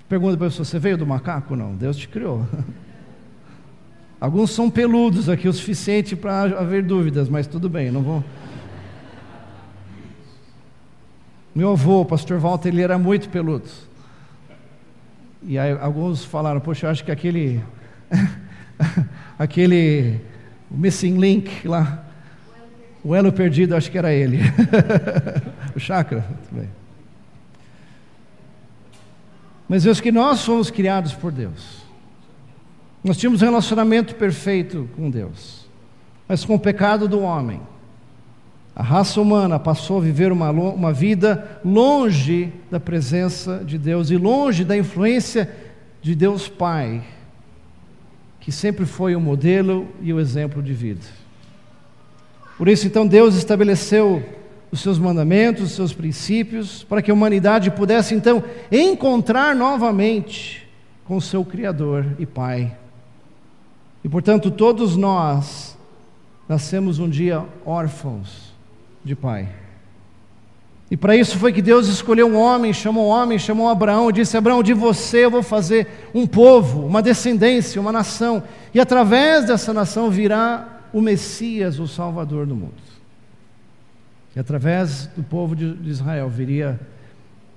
Pergunta 0.08 0.38
para 0.38 0.46
a 0.46 0.50
pessoa: 0.52 0.64
você 0.64 0.78
veio 0.78 0.96
do 0.96 1.08
macaco? 1.08 1.56
Não, 1.56 1.74
Deus 1.74 1.98
te 1.98 2.08
criou. 2.08 2.46
Alguns 4.22 4.52
são 4.52 4.70
peludos 4.70 5.28
aqui 5.28 5.48
o 5.48 5.54
suficiente 5.54 6.16
para 6.16 6.44
haver 6.60 6.84
dúvidas, 6.84 7.28
mas 7.28 7.48
tudo 7.48 7.68
bem, 7.68 7.90
não 7.90 8.04
vou. 8.04 8.24
Meu 11.56 11.72
avô, 11.72 12.02
o 12.02 12.06
pastor 12.06 12.38
Walter, 12.38 12.70
ele 12.70 12.84
era 12.84 12.98
muito 12.98 13.30
peludo. 13.30 13.68
E 15.42 15.58
aí 15.58 15.72
alguns 15.82 16.24
falaram: 16.24 16.60
Poxa, 16.60 16.86
eu 16.86 16.92
acho 16.92 17.04
que 17.04 17.12
aquele. 17.12 17.60
aquele. 19.38 20.22
Missing 20.72 21.18
link 21.18 21.68
lá. 21.68 22.06
O 23.04 23.16
elo 23.16 23.32
perdido, 23.32 23.76
acho 23.76 23.90
que 23.90 23.98
era 23.98 24.14
ele. 24.14 24.40
o 25.76 25.80
chakra. 25.80 26.26
Mas 29.68 29.84
Deus 29.84 30.00
que 30.00 30.12
nós 30.12 30.44
fomos 30.44 30.70
criados 30.70 31.14
por 31.14 31.32
Deus. 31.32 31.80
Nós 33.04 33.18
tínhamos 33.18 33.42
um 33.42 33.46
relacionamento 33.46 34.16
perfeito 34.16 34.90
com 34.96 35.10
Deus. 35.10 35.68
Mas 36.28 36.44
com 36.46 36.56
o 36.56 36.60
pecado 36.60 37.08
do 37.08 37.22
homem, 37.22 37.62
a 38.76 38.84
raça 38.84 39.20
humana 39.20 39.60
passou 39.60 39.98
a 39.98 40.02
viver 40.02 40.32
uma, 40.32 40.52
uma 40.52 40.94
vida 40.94 41.60
longe 41.66 42.54
da 42.70 42.80
presença 42.80 43.64
de 43.66 43.78
Deus 43.78 44.10
e 44.10 44.18
longe 44.18 44.64
da 44.64 44.78
influência 44.78 45.50
de 46.02 46.16
Deus 46.16 46.48
Pai, 46.48 47.02
que 48.40 48.52
sempre 48.52 48.86
foi 48.86 49.16
o 49.16 49.20
modelo 49.20 49.88
e 50.02 50.14
o 50.14 50.20
exemplo 50.20 50.62
de 50.62 50.74
vida. 50.74 51.06
Por 52.58 52.68
isso, 52.68 52.88
então, 52.88 53.08
Deus 53.08 53.36
estabeleceu 53.36 54.24
os 54.72 54.82
seus 54.82 55.00
mandamentos, 55.00 55.64
os 55.64 55.72
seus 55.72 55.94
princípios, 55.94 56.84
para 56.84 57.02
que 57.02 57.10
a 57.10 57.14
humanidade 57.14 57.72
pudesse 57.72 58.14
então 58.14 58.44
encontrar 58.72 59.56
novamente 59.56 60.68
com 61.06 61.18
o 61.18 61.22
seu 61.22 61.44
Criador 61.44 62.06
e 62.20 62.26
Pai. 62.26 62.78
E 64.04 64.10
portanto, 64.10 64.52
todos 64.52 64.96
nós 64.96 65.78
nascemos 66.48 67.00
um 67.00 67.10
dia 67.10 67.46
órfãos 67.66 68.54
de 69.04 69.16
Pai. 69.16 69.50
E 70.92 70.98
para 70.98 71.16
isso 71.16 71.38
foi 71.38 71.54
que 71.54 71.62
Deus 71.62 71.88
escolheu 71.88 72.28
um 72.28 72.36
homem, 72.36 72.74
chamou 72.74 73.08
um 73.08 73.10
homem, 73.10 73.38
chamou 73.38 73.70
Abraão 73.70 74.12
disse: 74.12 74.36
Abraão, 74.36 74.64
de 74.64 74.74
você 74.74 75.26
eu 75.26 75.32
vou 75.32 75.44
fazer 75.44 75.88
um 76.14 76.26
povo, 76.26 76.86
uma 76.86 77.02
descendência, 77.02 77.80
uma 77.80 77.92
nação, 77.92 78.42
e 78.74 78.80
através 78.80 79.46
dessa 79.46 79.72
nação 79.72 80.10
virá 80.10 80.82
o 80.92 81.02
Messias, 81.02 81.80
o 81.80 81.88
Salvador 81.88 82.48
do 82.48 82.56
mundo. 82.56 82.74
E 84.36 84.40
através 84.40 85.08
do 85.16 85.24
povo 85.24 85.56
de 85.56 85.90
Israel 85.90 86.30
viria 86.30 86.80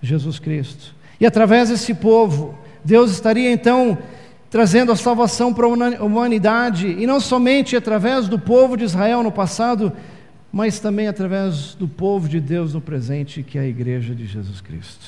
Jesus 0.03 0.39
Cristo. 0.39 0.95
E 1.19 1.25
através 1.25 1.69
desse 1.71 1.95
povo, 1.95 2.59
Deus 2.85 3.11
estaria 3.13 3.51
então 3.51 3.97
trazendo 4.51 4.93
a 4.93 4.97
salvação 4.97 5.55
para 5.55 5.65
a 5.65 6.05
humanidade, 6.05 6.87
e 6.87 7.07
não 7.07 7.19
somente 7.19 7.75
através 7.75 8.29
do 8.29 8.39
povo 8.39 8.77
de 8.77 8.85
Israel 8.85 9.23
no 9.23 9.33
passado, 9.33 9.91
mas 10.53 10.79
também 10.79 11.09
através 11.09 11.75
do 11.75 11.89
povo 11.89 12.29
de 12.29 12.39
Deus 12.39 12.75
no 12.75 12.81
presente, 12.81 13.43
que 13.43 13.57
é 13.57 13.63
a 13.63 13.67
igreja 13.67 14.15
de 14.15 14.27
Jesus 14.27 14.61
Cristo. 14.61 15.07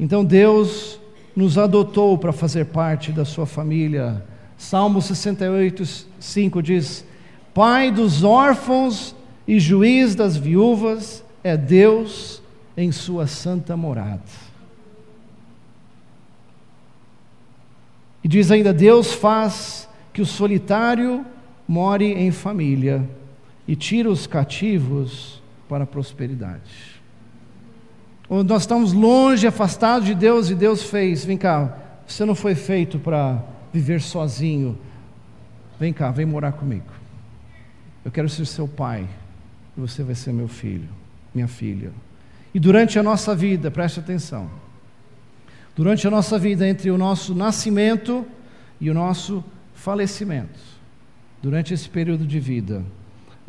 Então 0.00 0.24
Deus 0.24 0.98
nos 1.36 1.58
adotou 1.58 2.16
para 2.16 2.32
fazer 2.32 2.66
parte 2.66 3.12
da 3.12 3.26
sua 3.26 3.44
família. 3.44 4.24
Salmo 4.56 5.02
68, 5.02 6.06
5 6.18 6.62
diz: 6.62 7.04
Pai 7.52 7.90
dos 7.90 8.24
órfãos 8.24 9.14
e 9.46 9.60
juiz 9.60 10.14
das 10.14 10.38
viúvas 10.38 11.22
é 11.44 11.54
Deus 11.54 12.42
em 12.74 12.90
sua 12.90 13.26
santa 13.26 13.76
morada. 13.76 14.22
E 18.24 18.28
diz 18.28 18.50
ainda: 18.50 18.72
Deus 18.72 19.12
faz 19.12 19.86
que 20.14 20.22
o 20.22 20.26
solitário 20.26 21.26
more 21.68 22.06
em 22.06 22.30
família 22.30 23.06
e 23.66 23.76
tira 23.76 24.10
os 24.10 24.26
cativos 24.26 25.42
para 25.68 25.84
a 25.84 25.86
prosperidade. 25.86 27.00
Ou 28.28 28.42
nós 28.42 28.62
estamos 28.62 28.92
longe, 28.92 29.46
afastados 29.46 30.06
de 30.06 30.14
Deus 30.14 30.50
e 30.50 30.54
Deus 30.54 30.82
fez, 30.82 31.24
vem 31.24 31.36
cá, 31.36 31.76
você 32.06 32.24
não 32.24 32.34
foi 32.34 32.54
feito 32.54 32.98
para 32.98 33.42
viver 33.72 34.00
sozinho. 34.00 34.78
Vem 35.78 35.92
cá, 35.92 36.10
vem 36.10 36.26
morar 36.26 36.52
comigo. 36.52 36.92
Eu 38.04 38.10
quero 38.10 38.28
ser 38.28 38.46
seu 38.46 38.68
pai 38.68 39.08
e 39.76 39.80
você 39.80 40.02
vai 40.02 40.14
ser 40.14 40.32
meu 40.32 40.48
filho, 40.48 40.88
minha 41.34 41.48
filha. 41.48 41.92
E 42.54 42.60
durante 42.60 42.98
a 42.98 43.02
nossa 43.02 43.34
vida, 43.34 43.70
preste 43.70 44.00
atenção. 44.00 44.50
Durante 45.74 46.06
a 46.06 46.10
nossa 46.10 46.38
vida, 46.38 46.68
entre 46.68 46.90
o 46.90 46.98
nosso 46.98 47.34
nascimento 47.34 48.26
e 48.80 48.90
o 48.90 48.94
nosso 48.94 49.42
falecimento, 49.74 50.60
durante 51.42 51.72
esse 51.72 51.88
período 51.88 52.26
de 52.26 52.38
vida, 52.38 52.84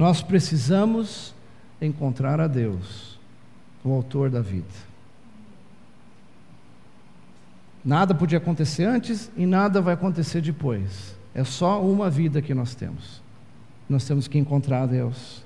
nós 0.03 0.21
precisamos 0.21 1.33
encontrar 1.81 2.37
a 2.41 2.45
Deus, 2.45 3.17
o 3.85 3.89
Autor 3.93 4.29
da 4.29 4.41
vida. 4.41 4.67
Nada 7.85 8.13
podia 8.13 8.37
acontecer 8.37 8.83
antes 8.83 9.31
e 9.37 9.45
nada 9.45 9.79
vai 9.79 9.93
acontecer 9.93 10.41
depois. 10.41 11.15
É 11.33 11.45
só 11.45 11.81
uma 11.81 12.09
vida 12.09 12.41
que 12.41 12.53
nós 12.53 12.75
temos. 12.75 13.21
Nós 13.87 14.03
temos 14.05 14.27
que 14.27 14.37
encontrar 14.37 14.81
a 14.81 14.85
Deus. 14.87 15.41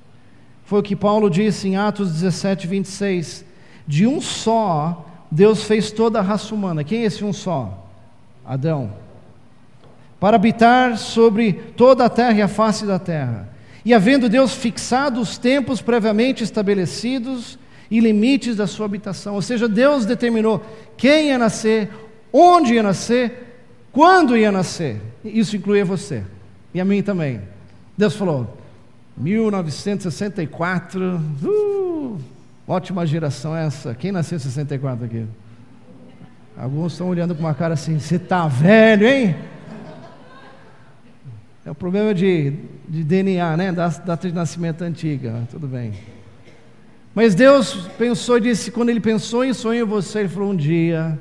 Foi 0.66 0.80
o 0.80 0.84
que 0.84 0.96
Paulo 0.96 1.30
disse 1.30 1.68
em 1.68 1.78
Atos 1.78 2.12
17, 2.14 2.66
26. 2.66 3.46
De 3.86 4.08
um 4.08 4.20
só, 4.20 5.06
Deus 5.30 5.66
fez 5.66 5.92
toda 5.92 6.18
a 6.18 6.24
raça 6.24 6.56
humana. 6.56 6.84
Quem 6.84 7.04
é 7.04 7.06
esse 7.06 7.24
um 7.24 7.32
só? 7.32 7.88
Adão. 8.44 8.92
Para 10.20 10.36
habitar 10.36 10.98
sobre 10.98 11.54
toda 11.54 12.06
a 12.06 12.10
terra 12.10 12.40
e 12.40 12.42
a 12.42 12.48
face 12.48 12.88
da 12.88 12.98
terra. 12.98 13.56
E 13.88 13.94
havendo 13.94 14.28
Deus 14.28 14.54
fixado 14.54 15.22
os 15.22 15.38
tempos 15.38 15.82
previamente 15.82 16.44
estabelecidos 16.44 17.58
e 17.90 18.02
limites 18.02 18.58
da 18.58 18.68
sua 18.68 18.86
habitação, 18.86 19.36
ou 19.36 19.42
seja, 19.42 19.66
Deus 19.66 20.06
determinou 20.06 20.62
quem 20.98 21.28
ia 21.28 21.38
nascer, 21.38 21.90
onde 22.34 22.74
ia 22.74 22.84
nascer, 22.84 23.64
quando 23.90 24.36
ia 24.36 24.52
nascer. 24.52 25.02
Isso 25.24 25.56
incluía 25.56 25.86
você 25.86 26.26
e 26.74 26.82
a 26.82 26.86
mim 26.86 27.02
também. 27.02 27.40
Deus 27.98 28.14
falou: 28.14 28.58
1964, 29.16 31.22
uh, 31.46 32.20
ótima 32.68 33.08
geração 33.08 33.56
essa. 33.56 33.96
Quem 33.96 34.12
nasceu 34.12 34.36
em 34.36 34.40
64 34.40 35.06
aqui? 35.06 35.26
Alguns 36.58 36.92
estão 36.92 37.08
olhando 37.08 37.34
com 37.34 37.40
uma 37.40 37.54
cara 37.54 37.76
assim: 37.76 37.98
você 37.98 38.18
está 38.18 38.50
velho, 38.50 39.08
hein? 39.08 39.34
É 41.68 41.72
o 41.72 41.76
problema 41.76 42.14
de, 42.14 42.54
de 42.88 43.04
DNA, 43.04 43.58
né? 43.58 43.72
Da 43.74 43.90
data 43.90 44.26
de 44.26 44.34
nascimento 44.34 44.84
antiga. 44.84 45.46
Tudo 45.52 45.68
bem. 45.68 45.92
Mas 47.14 47.36
Deus 47.36 47.90
pensou 47.98 48.38
e 48.38 48.40
disse: 48.40 48.72
quando 48.72 48.88
Ele 48.88 49.02
pensou 49.02 49.44
em 49.44 49.52
sonho 49.52 49.86
você, 49.86 50.20
Ele 50.20 50.30
falou: 50.30 50.52
um 50.52 50.56
dia, 50.56 51.20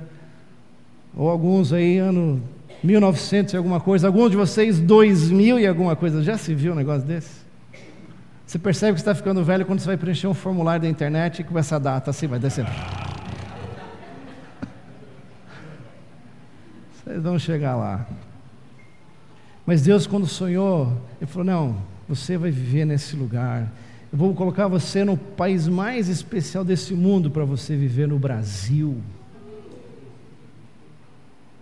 ou 1.17 1.29
alguns 1.29 1.73
aí, 1.73 1.99
ano 1.99 2.41
1900 2.81 3.55
e 3.55 3.57
alguma 3.57 3.81
coisa, 3.81 4.07
alguns 4.07 4.31
de 4.31 4.37
vocês 4.37 4.79
2000 4.79 5.59
e 5.59 5.67
alguma 5.67 5.97
coisa. 5.97 6.23
Já 6.23 6.39
se 6.39 6.55
viu 6.55 6.75
um 6.75 6.77
negócio 6.77 7.05
desse? 7.05 7.45
Você 8.47 8.57
percebe 8.57 8.93
que 8.93 9.01
está 9.01 9.17
ficando 9.17 9.43
velho 9.43 9.67
quando 9.67 9.81
você 9.81 9.89
vai 9.89 9.97
preencher 9.97 10.29
um 10.29 10.35
formulário 10.35 10.83
da 10.83 10.89
internet 10.89 11.41
e 11.41 11.45
com 11.45 11.59
essa 11.59 11.81
data 11.81 12.11
assim 12.11 12.29
vai 12.29 12.39
descendo. 12.39 12.71
Vocês 17.03 17.21
vão 17.21 17.37
chegar 17.37 17.75
lá. 17.75 18.07
Mas 19.67 19.83
Deus, 19.83 20.07
quando 20.07 20.27
sonhou, 20.27 20.93
Ele 21.21 21.29
falou: 21.29 21.45
Não, 21.45 21.77
você 22.09 22.39
vai 22.39 22.53
viver 22.53 22.85
nesse 22.85 23.17
lugar. 23.17 23.73
Eu 24.13 24.19
vou 24.19 24.33
colocar 24.33 24.69
você 24.69 25.05
no 25.05 25.17
país 25.17 25.67
mais 25.67 26.09
especial 26.09 26.65
desse 26.65 26.95
mundo 26.95 27.29
para 27.29 27.45
você 27.45 27.77
viver 27.77 28.07
no 28.07 28.19
Brasil. 28.19 29.03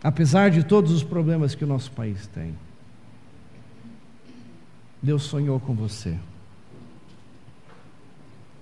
Apesar 0.03 0.51
de 0.51 0.63
todos 0.63 0.93
os 0.93 1.03
problemas 1.03 1.55
que 1.55 1.65
o 1.65 1.67
nosso 1.67 1.91
país 1.93 2.27
tem, 2.27 2.55
Deus 5.03 5.23
sonhou 5.23 5.59
com 5.59 5.75
você. 5.75 6.15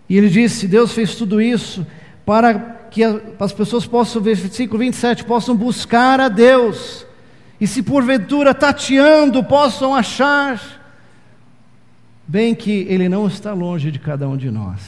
E 0.08 0.16
ele 0.16 0.28
disse: 0.28 0.68
Deus 0.68 0.92
fez 0.92 1.16
tudo 1.16 1.42
isso 1.42 1.84
para 2.24 2.54
que 2.92 3.02
as 3.40 3.52
pessoas 3.52 3.86
possam, 3.86 4.22
versículo 4.22 4.78
27, 4.78 5.24
possam 5.24 5.56
buscar 5.56 6.20
a 6.20 6.28
Deus 6.28 7.04
e 7.60 7.66
se 7.66 7.82
porventura 7.82 8.54
tateando 8.54 9.42
possam 9.44 9.94
achar, 9.94 10.60
bem 12.26 12.54
que 12.54 12.86
Ele 12.88 13.08
não 13.08 13.26
está 13.26 13.52
longe 13.52 13.90
de 13.90 13.98
cada 13.98 14.28
um 14.28 14.36
de 14.36 14.50
nós. 14.50 14.80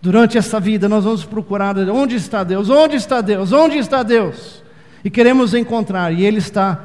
Durante 0.00 0.36
essa 0.36 0.60
vida 0.60 0.88
nós 0.88 1.04
vamos 1.04 1.24
procurar 1.24 1.76
onde 1.88 2.16
está 2.16 2.44
Deus, 2.44 2.68
onde 2.68 2.96
está 2.96 3.20
Deus, 3.20 3.52
onde 3.52 3.78
está 3.78 4.02
Deus, 4.02 4.62
e 5.02 5.10
queremos 5.10 5.54
encontrar, 5.54 6.12
e 6.12 6.24
Ele 6.24 6.38
está 6.38 6.82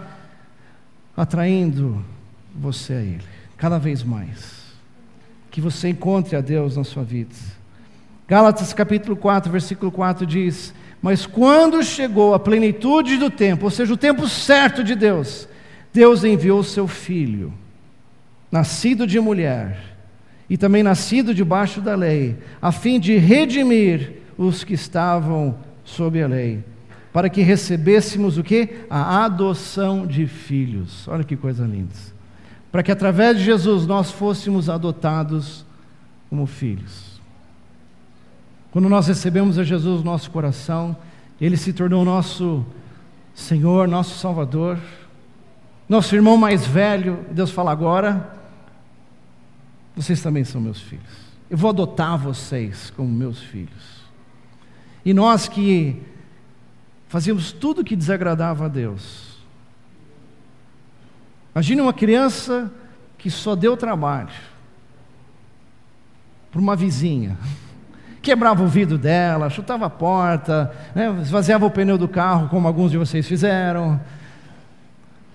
atraindo 1.16 2.04
você 2.56 2.94
a 2.94 3.02
Ele, 3.02 3.24
cada 3.58 3.78
vez 3.78 4.04
mais. 4.04 4.60
Que 5.52 5.60
você 5.60 5.90
encontre 5.90 6.36
a 6.36 6.42
Deus 6.42 6.78
na 6.78 6.84
sua 6.84 7.04
vida. 7.04 7.36
Gálatas 8.28 8.72
capítulo 8.72 9.18
4, 9.18 9.52
versículo 9.52 9.92
4 9.92 10.26
diz: 10.26 10.74
mas 11.02 11.26
quando 11.26 11.82
chegou 11.84 12.34
a 12.34 12.40
plenitude 12.40 13.18
do 13.18 13.30
tempo, 13.30 13.66
ou 13.66 13.72
seja, 13.72 13.94
o 13.94 13.98
tempo 13.98 14.28
certo 14.28 14.84
de 14.84 14.96
Deus, 14.96 15.48
Deus 15.94 16.24
enviou 16.24 16.64
seu 16.64 16.88
filho, 16.88 17.54
nascido 18.52 19.08
de 19.08 19.20
mulher, 19.20 19.78
e 20.50 20.58
também 20.58 20.84
nascido 20.84 21.34
debaixo 21.34 21.80
da 21.80 21.96
lei, 21.96 22.38
a 22.62 22.72
fim 22.72 23.00
de 23.00 23.18
redimir 23.18 24.14
os 24.38 24.64
que 24.64 24.74
estavam 24.74 25.56
sob 25.86 26.22
a 26.22 26.28
lei, 26.28 26.64
para 27.14 27.30
que 27.30 27.42
recebêssemos 27.42 28.38
o 28.38 28.44
que? 28.44 28.86
A 28.90 29.26
adoção 29.26 30.06
de 30.06 30.28
filhos. 30.28 31.08
Olha 31.08 31.24
que 31.24 31.36
coisa 31.36 31.66
linda. 31.66 31.94
Para 32.72 32.84
que 32.84 32.92
através 32.92 33.38
de 33.38 33.44
Jesus 33.44 33.88
nós 33.88 34.12
fôssemos 34.12 34.70
adotados 34.70 35.66
como 36.30 36.46
filhos. 36.46 37.09
Quando 38.72 38.88
nós 38.88 39.08
recebemos 39.08 39.58
a 39.58 39.64
Jesus 39.64 40.04
no 40.04 40.12
nosso 40.12 40.30
coração, 40.30 40.96
Ele 41.42 41.58
se 41.58 41.74
tornou 41.74 42.06
nosso 42.06 42.66
Senhor, 43.34 43.88
nosso 43.88 44.20
Salvador, 44.20 44.78
nosso 45.88 46.16
irmão 46.16 46.38
mais 46.38 46.68
velho. 46.68 47.26
Deus 47.32 47.50
fala 47.50 47.72
agora: 47.72 48.32
vocês 49.96 50.22
também 50.22 50.44
são 50.44 50.62
meus 50.62 50.80
filhos. 50.80 51.30
Eu 51.50 51.58
vou 51.58 51.72
adotar 51.72 52.18
vocês 52.18 52.92
como 52.96 53.10
meus 53.10 53.40
filhos. 53.40 54.00
E 55.04 55.14
nós 55.14 55.48
que 55.48 56.00
fazíamos 57.08 57.52
tudo 57.52 57.84
que 57.84 57.96
desagradava 57.96 58.66
a 58.66 58.68
Deus. 58.68 59.40
Imagine 61.56 61.82
uma 61.82 61.94
criança 61.94 62.72
que 63.18 63.32
só 63.32 63.56
deu 63.56 63.76
trabalho 63.76 64.30
para 66.52 66.62
uma 66.62 66.76
vizinha 66.76 67.36
quebrava 68.22 68.64
o 68.64 68.68
vidro 68.68 68.98
dela, 68.98 69.50
chutava 69.50 69.86
a 69.86 69.90
porta, 69.90 70.72
né, 70.94 71.10
esvaziava 71.22 71.66
o 71.66 71.72
pneu 71.72 71.98
do 71.98 72.08
carro, 72.08 72.50
como 72.50 72.68
alguns 72.68 72.92
de 72.92 72.98
vocês 72.98 73.28
fizeram. 73.28 74.00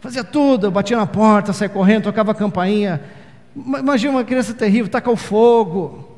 Fazia 0.00 0.22
tudo, 0.22 0.70
batia 0.70 0.96
na 0.96 1.06
porta, 1.06 1.52
saia 1.52 1.68
correndo, 1.68 2.04
tocava 2.04 2.32
a 2.32 2.34
campainha. 2.34 3.00
Imagina 3.56 4.12
uma 4.12 4.24
criança 4.24 4.52
terrível, 4.52 4.90
taca 4.90 5.10
o 5.10 5.16
fogo. 5.16 6.14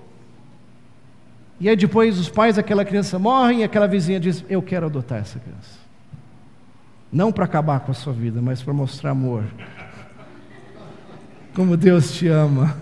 E 1.61 1.69
aí 1.69 1.77
depois 1.77 2.19
os 2.19 2.29
pais 2.29 2.57
daquela 2.57 2.85
criança 2.85 3.19
morrem 3.19 3.61
e 3.61 3.65
aquela 3.65 3.87
vizinha 3.87 4.19
diz: 4.19 4.45
Eu 4.49 4.61
quero 4.61 4.87
adotar 4.87 5.19
essa 5.19 5.39
criança. 5.39 5.79
Não 7.13 7.31
para 7.31 7.45
acabar 7.45 7.81
com 7.81 7.93
a 7.93 7.95
sua 7.95 8.13
vida, 8.13 8.43
mas 8.43 8.63
para 8.63 8.75
mostrar 8.75 9.11
amor. 9.11 9.45
Como 11.55 11.77
Deus 11.77 12.13
te 12.13 12.29
ama. 12.29 12.77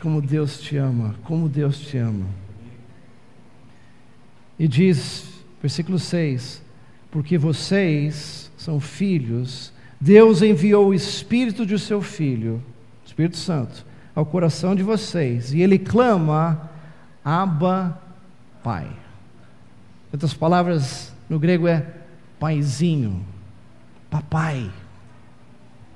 Como 0.00 0.22
Deus 0.22 0.60
te 0.60 0.76
ama, 0.76 1.14
como 1.24 1.48
Deus 1.48 1.78
te 1.78 1.98
ama. 1.98 2.26
E 4.58 4.66
diz, 4.66 5.42
versículo 5.60 5.98
6: 5.98 6.62
porque 7.10 7.36
vocês 7.36 8.50
são 8.56 8.78
filhos, 8.78 9.72
Deus 10.00 10.42
enviou 10.42 10.88
o 10.88 10.94
Espírito 10.94 11.66
de 11.66 11.78
seu 11.78 12.00
Filho, 12.00 12.62
Espírito 13.04 13.36
Santo, 13.36 13.84
ao 14.14 14.24
coração 14.24 14.74
de 14.74 14.82
vocês, 14.82 15.52
e 15.52 15.60
ele 15.60 15.78
clama, 15.78 16.70
Abba, 17.24 18.00
Pai. 18.62 18.88
Outras 20.12 20.34
palavras 20.34 21.12
no 21.28 21.38
grego 21.38 21.66
é 21.66 21.84
paizinho, 22.38 23.24
papai. 24.08 24.70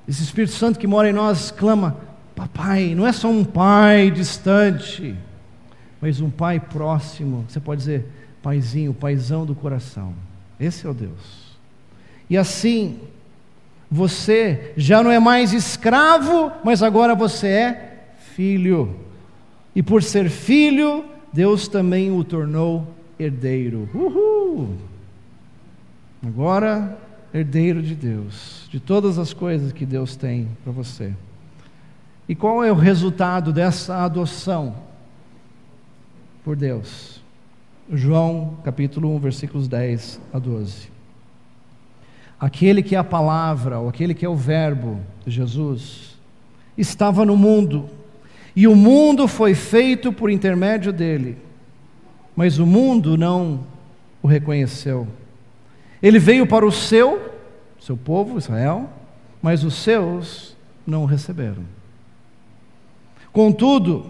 Esse 0.07 0.23
Espírito 0.23 0.53
Santo 0.53 0.77
que 0.77 0.87
mora 0.87 1.09
em 1.09 1.13
nós 1.13 1.49
clama, 1.51 1.97
papai, 2.35 2.93
não 2.93 3.07
é 3.07 3.13
só 3.13 3.29
um 3.29 3.43
pai 3.43 4.11
distante, 4.11 5.15
mas 6.01 6.19
um 6.19 6.29
pai 6.29 6.59
próximo. 6.59 7.45
Você 7.47 7.59
pode 7.59 7.79
dizer, 7.79 8.05
paizinho, 8.43 8.93
paizão 8.93 9.45
do 9.45 9.55
coração. 9.55 10.13
Esse 10.59 10.85
é 10.85 10.89
o 10.89 10.93
Deus. 10.93 11.55
E 12.29 12.37
assim, 12.37 12.99
você 13.89 14.73
já 14.75 15.01
não 15.03 15.11
é 15.11 15.19
mais 15.19 15.53
escravo, 15.53 16.51
mas 16.63 16.83
agora 16.83 17.15
você 17.15 17.47
é 17.47 17.95
filho. 18.35 18.95
E 19.75 19.81
por 19.81 20.03
ser 20.03 20.29
filho, 20.29 21.05
Deus 21.31 21.67
também 21.67 22.11
o 22.11 22.23
tornou 22.23 22.87
herdeiro. 23.19 23.89
Uhul! 23.93 24.75
Agora, 26.25 26.97
herdeiro 27.33 27.81
de 27.81 27.93
Deus, 27.93 28.67
de 28.69 28.79
todas 28.79 29.17
as 29.17 29.33
coisas 29.33 29.71
que 29.71 29.85
Deus 29.85 30.15
tem 30.15 30.47
para 30.63 30.71
você. 30.71 31.13
E 32.27 32.33
qual 32.33 32.63
é 32.63 32.71
o 32.71 32.75
resultado 32.75 33.53
dessa 33.53 34.03
adoção 34.03 34.75
por 36.43 36.55
Deus? 36.55 37.21
João 37.91 38.57
capítulo 38.63 39.15
1, 39.15 39.19
versículos 39.19 39.67
10 39.67 40.19
a 40.33 40.39
12. 40.39 40.89
Aquele 42.39 42.81
que 42.81 42.95
é 42.95 42.97
a 42.97 43.03
palavra, 43.03 43.79
ou 43.79 43.87
aquele 43.87 44.15
que 44.15 44.25
é 44.25 44.29
o 44.29 44.35
Verbo 44.35 44.99
de 45.23 45.31
Jesus, 45.31 46.17
estava 46.75 47.23
no 47.23 47.37
mundo, 47.37 47.87
e 48.55 48.67
o 48.67 48.75
mundo 48.75 49.27
foi 49.27 49.53
feito 49.53 50.11
por 50.11 50.31
intermédio 50.31 50.91
dele, 50.91 51.37
mas 52.35 52.57
o 52.57 52.65
mundo 52.65 53.15
não 53.15 53.61
o 54.21 54.27
reconheceu. 54.27 55.07
Ele 56.01 56.17
veio 56.17 56.47
para 56.47 56.65
o 56.65 56.71
seu, 56.71 57.33
seu 57.79 57.95
povo, 57.95 58.37
Israel, 58.37 58.89
mas 59.41 59.63
os 59.63 59.75
seus 59.75 60.57
não 60.87 61.03
o 61.03 61.05
receberam. 61.05 61.74
Contudo, 63.35 64.09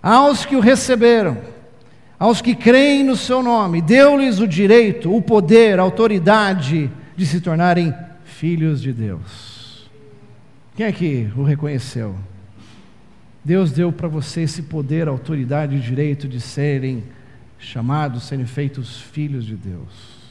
aos 0.00 0.46
que 0.46 0.54
o 0.54 0.60
receberam, 0.60 1.36
aos 2.16 2.40
que 2.40 2.54
creem 2.54 3.02
no 3.02 3.16
seu 3.16 3.42
nome, 3.42 3.82
deu-lhes 3.82 4.38
o 4.38 4.46
direito, 4.46 5.12
o 5.12 5.20
poder, 5.20 5.80
a 5.80 5.82
autoridade 5.82 6.88
de 7.16 7.26
se 7.26 7.40
tornarem 7.40 7.92
filhos 8.24 8.80
de 8.80 8.92
Deus. 8.92 9.90
Quem 10.76 10.86
é 10.86 10.92
que 10.92 11.28
o 11.36 11.42
reconheceu? 11.42 12.14
Deus 13.44 13.72
deu 13.72 13.90
para 13.90 14.06
você 14.06 14.42
esse 14.42 14.62
poder, 14.62 15.08
autoridade 15.08 15.74
e 15.74 15.80
direito 15.80 16.28
de 16.28 16.40
serem 16.40 17.02
chamados, 17.58 18.22
serem 18.22 18.46
feitos 18.46 19.00
filhos 19.00 19.44
de 19.44 19.56
Deus. 19.56 20.22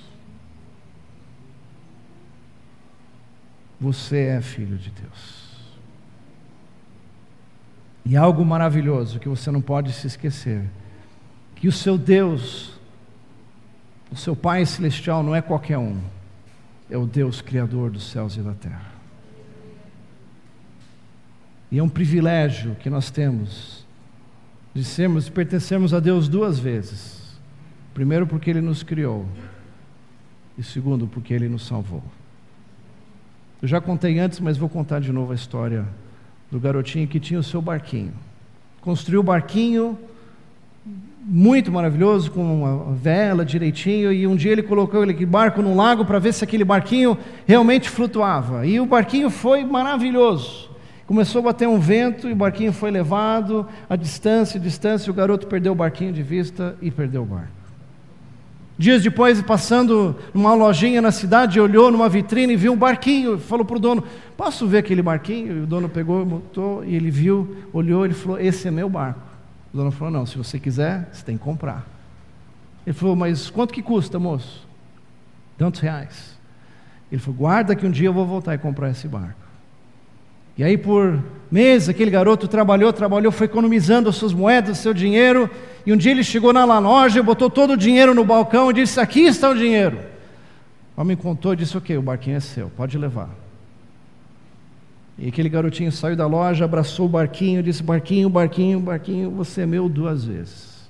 Você 3.78 4.20
é 4.28 4.42
filho 4.42 4.78
de 4.78 4.90
Deus. 4.90 5.41
E 8.06 8.18
algo 8.18 8.44
maravilhoso 8.44 9.20
que 9.20 9.30
você 9.30 9.52
não 9.52 9.62
pode 9.62 9.94
se 9.94 10.08
esquecer: 10.08 10.64
que 11.56 11.68
o 11.68 11.72
seu 11.72 11.98
Deus, 11.98 12.80
o 14.12 14.16
seu 14.16 14.36
Pai 14.36 14.66
Celestial, 14.66 15.24
não 15.24 15.36
é 15.36 15.42
qualquer 15.42 15.78
um 15.78 16.00
é 16.92 16.98
o 16.98 17.08
Deus 17.08 17.42
Criador 17.42 17.90
dos 17.90 18.04
céus 18.04 18.36
e 18.36 18.42
da 18.42 18.54
terra. 18.54 18.92
E 21.72 21.80
é 21.80 21.84
um 21.84 21.88
privilégio 21.88 22.76
que 22.76 22.90
nós 22.90 23.10
temos 23.10 23.86
de 24.74 24.84
sermos 24.84 25.28
e 25.28 25.32
pertencermos 25.32 25.94
a 25.94 26.02
Deus 26.02 26.28
duas 26.28 26.60
vezes. 26.60 27.40
Primeiro, 27.94 28.28
porque 28.28 28.50
Ele 28.50 28.60
nos 28.60 28.84
criou, 28.84 29.26
e 30.58 30.64
segundo, 30.64 31.08
porque 31.08 31.34
Ele 31.34 31.48
nos 31.48 31.66
salvou. 31.66 32.04
Eu 33.62 33.68
já 33.70 33.80
contei 33.80 34.20
antes, 34.20 34.42
mas 34.42 34.58
vou 34.58 34.68
contar 34.68 35.00
de 35.00 35.14
novo 35.14 35.32
a 35.32 35.36
história 35.36 35.88
do 36.52 36.60
garotinho 36.60 37.08
que 37.08 37.20
tinha 37.20 37.40
o 37.40 37.44
seu 37.44 37.62
barquinho. 37.62 38.14
Construiu 38.82 39.22
o 39.22 39.24
barquinho 39.24 39.98
muito 41.24 41.72
maravilhoso, 41.72 42.32
com 42.32 42.42
uma 42.42 42.94
vela 42.94 43.46
direitinho, 43.46 44.12
e 44.12 44.26
um 44.26 44.36
dia 44.36 44.52
ele 44.52 44.64
colocou 44.64 45.04
aquele 45.04 45.26
barco 45.26 45.62
no 45.62 45.76
lago 45.76 46.04
para 46.04 46.20
ver 46.20 46.34
se 46.34 46.44
aquele 46.44 46.66
barquinho 46.66 47.18
realmente 47.46 47.90
flutuava. 47.90 48.66
E 48.66 48.80
o 48.80 48.86
barquinho 48.86 49.30
foi 49.30 49.64
maravilhoso. 49.64 50.70
Começou 51.06 51.40
a 51.40 51.46
bater 51.46 51.68
um 51.68 51.80
vento 51.80 52.28
e 52.28 52.34
o 52.34 52.36
barquinho 52.36 52.74
foi 52.74 52.90
levado 52.90 53.68
a 53.90 53.96
distância, 53.96 54.60
distância, 54.60 55.12
o 55.12 55.14
garoto 55.14 55.46
perdeu 55.48 55.74
o 55.74 55.76
barquinho 55.76 56.12
de 56.12 56.24
vista 56.24 56.76
e 56.82 56.90
perdeu 56.90 57.24
o 57.24 57.26
barco. 57.26 57.61
Dias 58.82 59.04
depois, 59.04 59.40
passando 59.44 60.16
numa 60.34 60.56
lojinha 60.56 61.04
na 61.04 61.12
cidade, 61.12 61.60
olhou 61.60 61.92
numa 61.92 62.10
vitrine 62.10 62.54
e 62.54 62.56
viu 62.56 62.74
um 62.74 62.76
barquinho, 62.76 63.38
falou 63.38 63.64
para 63.64 63.78
o 63.78 63.80
dono: 63.80 64.04
Posso 64.36 64.66
ver 64.66 64.80
aquele 64.80 65.04
barquinho? 65.04 65.56
E 65.56 65.62
o 65.62 65.68
dono 65.68 65.88
pegou, 65.88 66.26
montou, 66.26 66.84
e 66.84 66.96
ele 66.96 67.12
viu, 67.12 67.58
olhou, 67.72 68.04
ele 68.04 68.16
falou: 68.16 68.40
Esse 68.40 68.68
é 68.68 68.72
meu 68.72 68.90
barco. 68.90 69.22
O 69.72 69.78
dono 69.78 69.92
falou: 69.92 70.12
Não, 70.12 70.26
se 70.26 70.36
você 70.36 70.60
quiser, 70.60 71.08
você 71.14 71.24
tem 71.24 71.38
que 71.38 71.44
comprar. 71.44 71.86
Ele 72.84 72.96
falou: 72.96 73.16
Mas 73.16 73.52
quanto 73.52 73.72
que 73.72 73.84
custa, 73.84 74.18
moço? 74.18 74.68
Tantos 75.60 75.80
reais. 75.80 76.36
Ele 77.12 77.22
falou: 77.22 77.38
Guarda 77.38 77.76
que 77.76 77.86
um 77.86 77.92
dia 77.92 78.08
eu 78.08 78.14
vou 78.14 78.26
voltar 78.26 78.56
e 78.56 78.58
comprar 78.58 78.90
esse 78.90 79.08
barco. 79.08 79.41
E 80.62 80.64
aí, 80.64 80.78
por 80.78 81.20
meses, 81.50 81.90
aquele 81.90 82.12
garoto 82.12 82.48
trabalhou, 82.48 82.94
trabalhou, 82.94 83.32
foi 83.32 83.46
economizando 83.46 84.08
as 84.08 84.16
suas 84.16 84.32
moedas, 84.32 84.78
o 84.78 84.82
seu 84.84 84.94
dinheiro. 84.94 85.50
E 85.88 85.92
um 85.92 85.98
dia 85.98 86.12
ele 86.12 86.24
chegou 86.24 86.54
na 86.54 86.64
loja, 86.64 87.24
botou 87.24 87.50
todo 87.50 87.74
o 87.74 87.76
dinheiro 87.76 88.14
no 88.14 88.24
balcão 88.24 88.70
e 88.70 88.74
disse: 88.76 89.00
Aqui 89.00 89.22
está 89.22 89.50
o 89.50 89.58
dinheiro. 89.58 89.98
O 90.96 91.02
homem 91.02 91.18
contou 91.18 91.54
e 91.54 91.56
disse: 91.56 91.76
Ok, 91.76 91.98
o 91.98 92.02
barquinho 92.04 92.38
é 92.38 92.40
seu, 92.40 92.70
pode 92.70 92.96
levar. 92.96 93.32
E 95.18 95.30
aquele 95.30 95.50
garotinho 95.50 95.92
saiu 95.92 96.16
da 96.16 96.28
loja, 96.28 96.64
abraçou 96.64 97.08
o 97.08 97.10
barquinho, 97.10 97.64
disse: 97.64 97.82
Barquinho, 97.82 98.30
barquinho, 98.30 98.80
barquinho, 98.80 99.32
você 99.32 99.62
é 99.62 99.66
meu 99.66 99.90
duas 99.90 100.26
vezes. 100.26 100.88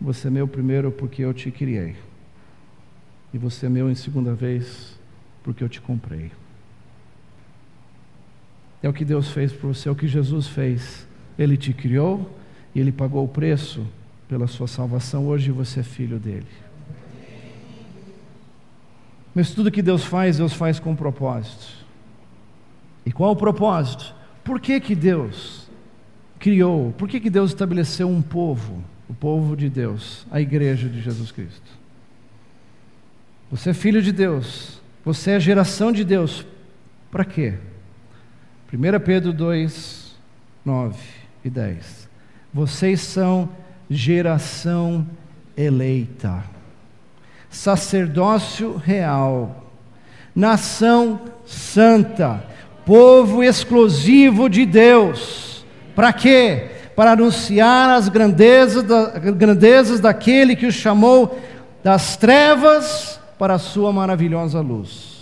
Você 0.00 0.28
é 0.28 0.30
meu 0.30 0.48
primeiro 0.48 0.90
porque 0.90 1.20
eu 1.20 1.34
te 1.34 1.50
criei. 1.50 1.94
E 3.34 3.36
você 3.36 3.66
é 3.66 3.68
meu 3.68 3.90
em 3.90 3.94
segunda 3.94 4.32
vez 4.32 4.98
porque 5.42 5.62
eu 5.62 5.68
te 5.68 5.78
comprei. 5.78 6.30
É 8.84 8.88
o 8.88 8.92
que 8.92 9.02
Deus 9.02 9.30
fez 9.30 9.50
por 9.50 9.68
você, 9.68 9.88
é 9.88 9.92
o 9.92 9.94
que 9.94 10.06
Jesus 10.06 10.46
fez. 10.46 11.08
Ele 11.38 11.56
te 11.56 11.72
criou 11.72 12.38
e 12.74 12.80
ele 12.80 12.92
pagou 12.92 13.24
o 13.24 13.28
preço 13.28 13.86
pela 14.28 14.46
sua 14.46 14.66
salvação. 14.68 15.26
Hoje 15.26 15.50
você 15.50 15.80
é 15.80 15.82
filho 15.82 16.18
dele. 16.18 16.46
Mas 19.34 19.54
tudo 19.54 19.70
que 19.70 19.80
Deus 19.80 20.04
faz, 20.04 20.36
Deus 20.36 20.52
faz 20.52 20.78
com 20.78 20.90
um 20.90 20.94
propósito. 20.94 21.66
E 23.06 23.10
qual 23.10 23.32
o 23.32 23.36
propósito? 23.36 24.14
Por 24.44 24.60
que, 24.60 24.78
que 24.78 24.94
Deus 24.94 25.66
criou? 26.38 26.92
Por 26.92 27.08
que, 27.08 27.20
que 27.20 27.30
Deus 27.30 27.52
estabeleceu 27.52 28.06
um 28.06 28.20
povo? 28.20 28.84
O 29.08 29.14
povo 29.14 29.56
de 29.56 29.70
Deus, 29.70 30.26
a 30.30 30.42
igreja 30.42 30.90
de 30.90 31.00
Jesus 31.00 31.32
Cristo. 31.32 31.70
Você 33.50 33.70
é 33.70 33.74
filho 33.74 34.02
de 34.02 34.12
Deus, 34.12 34.78
você 35.02 35.30
é 35.30 35.40
geração 35.40 35.90
de 35.90 36.04
Deus. 36.04 36.44
Para 37.10 37.24
quê? 37.24 37.54
1 38.74 39.00
Pedro 39.04 39.32
2, 39.32 40.16
9 40.64 40.96
e 41.44 41.50
10. 41.50 42.08
Vocês 42.52 43.00
são 43.00 43.48
geração 43.88 45.06
eleita, 45.56 46.42
sacerdócio 47.48 48.76
real, 48.76 49.70
nação 50.34 51.20
santa 51.46 52.42
povo 52.84 53.42
exclusivo 53.42 54.48
de 54.48 54.66
Deus. 54.66 55.64
Para 55.94 56.12
quê? 56.12 56.70
Para 56.94 57.12
anunciar 57.12 57.90
as 57.90 58.08
grandezas, 58.08 58.82
da, 58.82 59.18
grandezas 59.18 60.00
daquele 60.00 60.54
que 60.54 60.66
os 60.66 60.74
chamou 60.74 61.38
das 61.82 62.16
trevas 62.16 63.20
para 63.38 63.54
a 63.54 63.58
sua 63.58 63.92
maravilhosa 63.92 64.60
luz. 64.60 65.13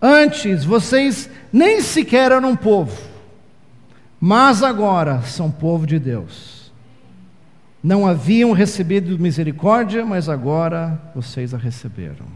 Antes 0.00 0.64
vocês 0.64 1.28
nem 1.52 1.82
sequer 1.82 2.32
eram 2.32 2.56
povo, 2.56 2.96
mas 4.18 4.62
agora 4.62 5.22
são 5.22 5.50
povo 5.50 5.86
de 5.86 5.98
Deus. 5.98 6.72
Não 7.82 8.06
haviam 8.06 8.52
recebido 8.52 9.18
misericórdia, 9.18 10.04
mas 10.04 10.28
agora 10.28 11.00
vocês 11.14 11.52
a 11.54 11.58
receberam. 11.58 12.26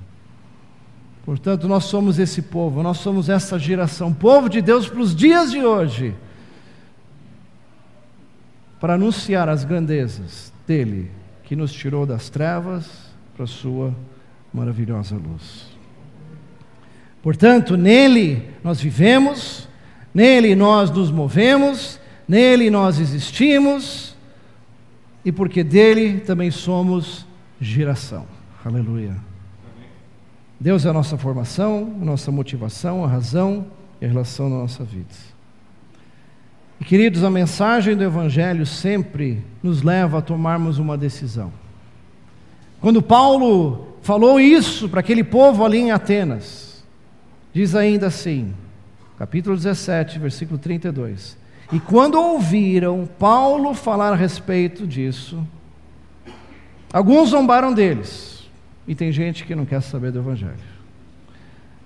Portanto, 1.25 1.67
nós 1.67 1.85
somos 1.85 2.19
esse 2.19 2.43
povo, 2.43 2.83
nós 2.83 2.99
somos 2.99 3.31
essa 3.31 3.59
geração, 3.59 4.13
povo 4.13 4.49
de 4.49 4.61
Deus 4.61 4.87
para 4.89 5.01
os 5.01 5.17
dias 5.17 5.51
de 5.51 5.65
hoje, 5.65 6.15
para 8.79 8.95
anunciar 8.95 9.49
as 9.49 9.65
grandezas 9.65 10.53
dele, 10.67 11.11
que 11.43 11.57
nos 11.57 11.73
tirou 11.73 12.05
das 12.05 12.29
trevas 12.29 12.87
para 13.35 13.45
a 13.45 13.49
sua 13.49 13.95
maravilhosa 14.53 15.17
luz. 15.17 15.74
Portanto, 17.25 17.75
nele 17.75 18.51
nós 18.63 18.79
vivemos, 18.79 19.67
nele 20.13 20.55
nós 20.55 20.91
nos 20.91 21.11
movemos, 21.11 21.99
nele 22.29 22.69
nós 22.69 23.01
existimos, 23.01 24.15
e 25.25 25.33
porque 25.33 25.65
dele 25.65 26.21
também 26.21 26.51
somos 26.51 27.25
geração. 27.59 28.27
Aleluia. 28.63 29.17
Deus 30.61 30.85
é 30.85 30.91
a 30.91 30.93
nossa 30.93 31.17
formação, 31.17 31.97
a 31.99 32.05
nossa 32.05 32.31
motivação, 32.31 33.03
a 33.03 33.09
razão 33.09 33.69
e 34.03 34.05
a 34.05 34.09
relação 34.09 34.51
da 34.51 34.57
nossa 34.57 34.85
vida. 34.85 35.15
E 36.79 36.85
queridos, 36.85 37.25
a 37.25 37.31
mensagem 37.31 37.97
do 37.97 38.05
Evangelho 38.05 38.67
sempre 38.67 39.43
nos 39.63 39.81
leva 39.81 40.19
a 40.19 40.23
tomarmos 40.23 40.77
uma 40.77 40.99
decisão. 40.99 41.51
Quando 42.83 43.01
Paulo 43.01 43.97
falou 44.03 44.39
isso 44.39 44.91
para 44.91 45.01
aquele 45.01 45.25
povo 45.25 45.65
ali 45.65 45.79
em 45.79 45.91
Atenas, 45.91 46.74
diz 47.55 47.75
ainda 47.77 48.09
assim, 48.09 48.53
capítulo 49.17 49.57
17, 49.57 50.19
versículo 50.19 50.59
32. 50.59 51.39
E 51.73 51.81
quando 51.81 52.21
ouviram 52.21 53.09
Paulo 53.19 53.73
falar 53.73 54.13
a 54.13 54.17
respeito 54.17 54.87
disso, 54.87 55.47
alguns 56.93 57.31
zombaram 57.31 57.73
deles, 57.73 58.51
e 58.87 58.95
tem 58.95 59.11
gente 59.13 59.45
que 59.45 59.55
não 59.55 59.65
quer 59.65 59.81
saber 59.81 60.11
do 60.11 60.19
Evangelho. 60.19 60.75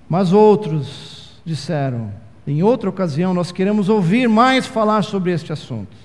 Mas 0.08 0.32
outros 0.32 1.40
disseram: 1.44 2.12
em 2.46 2.62
outra 2.62 2.88
ocasião, 2.88 3.34
nós 3.34 3.52
queremos 3.52 3.90
ouvir 3.90 4.26
mais 4.26 4.66
falar 4.66 5.02
sobre 5.02 5.32
este 5.32 5.52
assunto. 5.52 5.96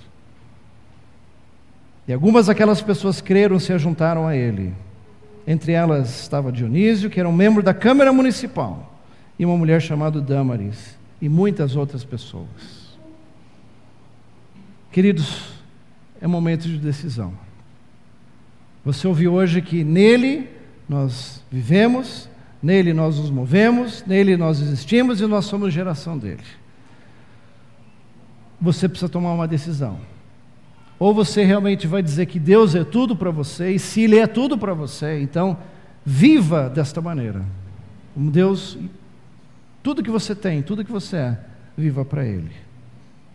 E 2.06 2.12
algumas 2.12 2.48
daquelas 2.48 2.82
pessoas 2.82 3.22
creram 3.22 3.58
se 3.60 3.76
juntaram 3.80 4.28
a 4.28 4.36
ele. 4.36 4.74
Entre 5.48 5.72
elas 5.72 6.22
estava 6.22 6.52
Dionísio, 6.52 7.10
que 7.10 7.20
era 7.20 7.30
um 7.30 7.34
membro 7.34 7.64
da 7.64 7.74
Câmara 7.74 8.12
Municipal, 8.12 8.93
e 9.38 9.46
uma 9.46 9.58
mulher 9.58 9.82
chamada 9.82 10.22
Damaris, 10.22 10.98
e 11.22 11.28
muitas 11.28 11.76
outras 11.76 12.04
pessoas. 12.04 12.98
Queridos, 14.92 15.54
é 16.22 16.28
momento 16.28 16.68
de 16.68 16.78
decisão. 16.78 17.34
Você 18.86 19.08
ouviu 19.08 19.34
hoje 19.34 19.62
que 19.62 19.84
nele 19.84 20.50
nós 20.88 21.42
vivemos, 21.52 22.30
Nele 22.64 22.94
nós 22.94 23.20
nos 23.20 23.30
movemos, 23.30 24.06
nele 24.08 24.38
nós 24.38 24.62
existimos 24.62 25.20
e 25.20 25.28
nós 25.28 25.44
somos 25.44 25.74
geração 25.74 26.18
dele. 26.18 26.44
Você 28.62 28.88
precisa 28.88 29.10
tomar 29.10 29.34
uma 29.34 29.46
decisão. 29.46 30.00
Ou 30.98 31.14
você 31.14 31.44
realmente 31.44 31.86
vai 31.86 32.02
dizer 32.02 32.26
que 32.26 32.40
Deus 32.40 32.74
é 32.74 32.86
tudo 32.86 33.18
para 33.18 33.32
você, 33.32 33.72
e 33.72 33.80
se 33.80 34.04
Ele 34.04 34.18
é 34.18 34.26
tudo 34.26 34.58
para 34.58 34.74
você, 34.74 35.20
então 35.20 35.58
viva 36.06 36.70
desta 36.70 37.02
maneira. 37.02 37.44
Como 38.14 38.32
Deus, 38.32 38.78
tudo 39.84 40.02
que 40.02 40.10
você 40.10 40.34
tem, 40.34 40.64
tudo 40.64 40.86
que 40.86 40.92
você 40.92 41.18
é, 41.18 41.40
viva 41.78 42.06
para 42.06 42.26
Ele. 42.26 42.52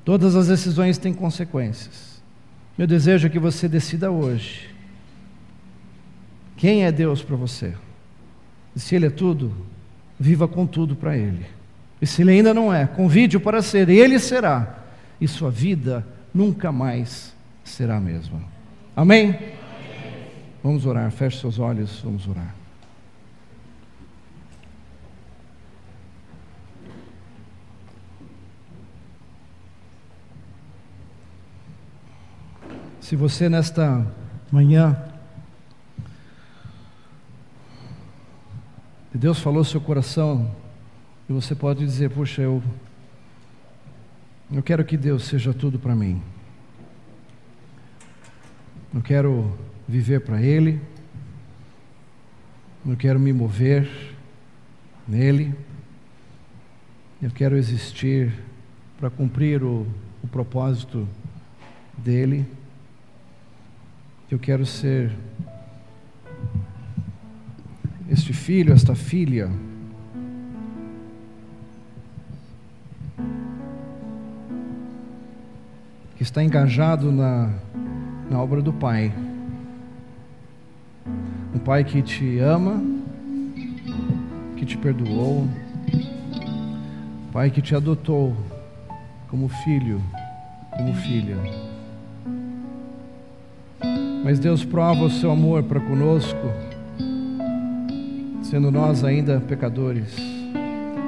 Todas 0.04 0.34
as 0.34 0.48
decisões 0.48 0.96
têm 0.96 1.12
consequências. 1.12 2.22
Meu 2.76 2.86
desejo 2.86 3.26
é 3.26 3.30
que 3.30 3.38
você 3.38 3.68
decida 3.68 4.10
hoje. 4.10 4.70
Quem 6.56 6.84
é 6.84 6.90
Deus 6.90 7.22
para 7.22 7.36
você? 7.36 7.74
E 8.74 8.80
se 8.80 8.94
Ele 8.94 9.06
é 9.06 9.10
tudo, 9.10 9.54
viva 10.18 10.48
com 10.48 10.66
tudo 10.66 10.96
para 10.96 11.16
Ele. 11.16 11.44
E 12.00 12.06
se 12.06 12.22
Ele 12.22 12.30
ainda 12.30 12.54
não 12.54 12.72
é, 12.72 12.86
convide-o 12.86 13.40
para 13.40 13.60
ser, 13.60 13.88
e 13.90 13.98
Ele 13.98 14.18
será. 14.18 14.84
E 15.20 15.28
sua 15.28 15.50
vida 15.50 16.06
nunca 16.32 16.72
mais 16.72 17.34
será 17.62 17.96
a 17.96 18.00
mesma. 18.00 18.40
Amém? 18.96 19.30
Amém. 19.30 19.48
Vamos 20.62 20.86
orar, 20.86 21.10
feche 21.10 21.38
seus 21.38 21.58
olhos, 21.58 22.00
vamos 22.02 22.26
orar. 22.26 22.57
Se 33.08 33.16
você 33.16 33.48
nesta 33.48 34.06
manhã 34.52 35.02
Deus 39.14 39.38
falou 39.38 39.64
seu 39.64 39.80
coração, 39.80 40.54
e 41.26 41.32
você 41.32 41.54
pode 41.54 41.86
dizer: 41.86 42.10
Puxa, 42.10 42.42
eu, 42.42 42.62
eu 44.52 44.62
quero 44.62 44.84
que 44.84 44.94
Deus 44.94 45.24
seja 45.24 45.54
tudo 45.54 45.78
para 45.78 45.96
mim. 45.96 46.20
Eu 48.94 49.00
quero 49.00 49.58
viver 49.88 50.20
para 50.20 50.42
Ele, 50.42 50.78
eu 52.86 52.94
quero 52.94 53.18
me 53.18 53.32
mover 53.32 53.88
nele, 55.08 55.54
eu 57.22 57.30
quero 57.30 57.56
existir 57.56 58.34
para 59.00 59.08
cumprir 59.08 59.64
o, 59.64 59.86
o 60.22 60.28
propósito 60.28 61.08
dele, 61.96 62.57
eu 64.30 64.38
quero 64.38 64.66
ser 64.66 65.10
este 68.10 68.32
filho, 68.32 68.74
esta 68.74 68.94
filha. 68.94 69.50
Que 76.16 76.22
está 76.22 76.42
engajado 76.42 77.10
na, 77.10 77.50
na 78.30 78.38
obra 78.42 78.60
do 78.60 78.72
Pai. 78.72 79.12
Um 81.54 81.58
Pai 81.58 81.84
que 81.84 82.02
te 82.02 82.38
ama, 82.38 82.82
que 84.56 84.66
te 84.66 84.76
perdoou, 84.76 85.48
Pai 87.32 87.50
que 87.50 87.62
te 87.62 87.74
adotou 87.74 88.36
como 89.28 89.48
filho, 89.48 90.02
como 90.76 90.94
filha. 90.94 91.67
Mas 94.28 94.38
Deus 94.38 94.62
prova 94.62 95.04
o 95.04 95.10
seu 95.10 95.30
amor 95.30 95.62
para 95.62 95.80
conosco 95.80 96.36
sendo 98.42 98.70
nós 98.70 99.02
ainda 99.02 99.40
pecadores, 99.40 100.18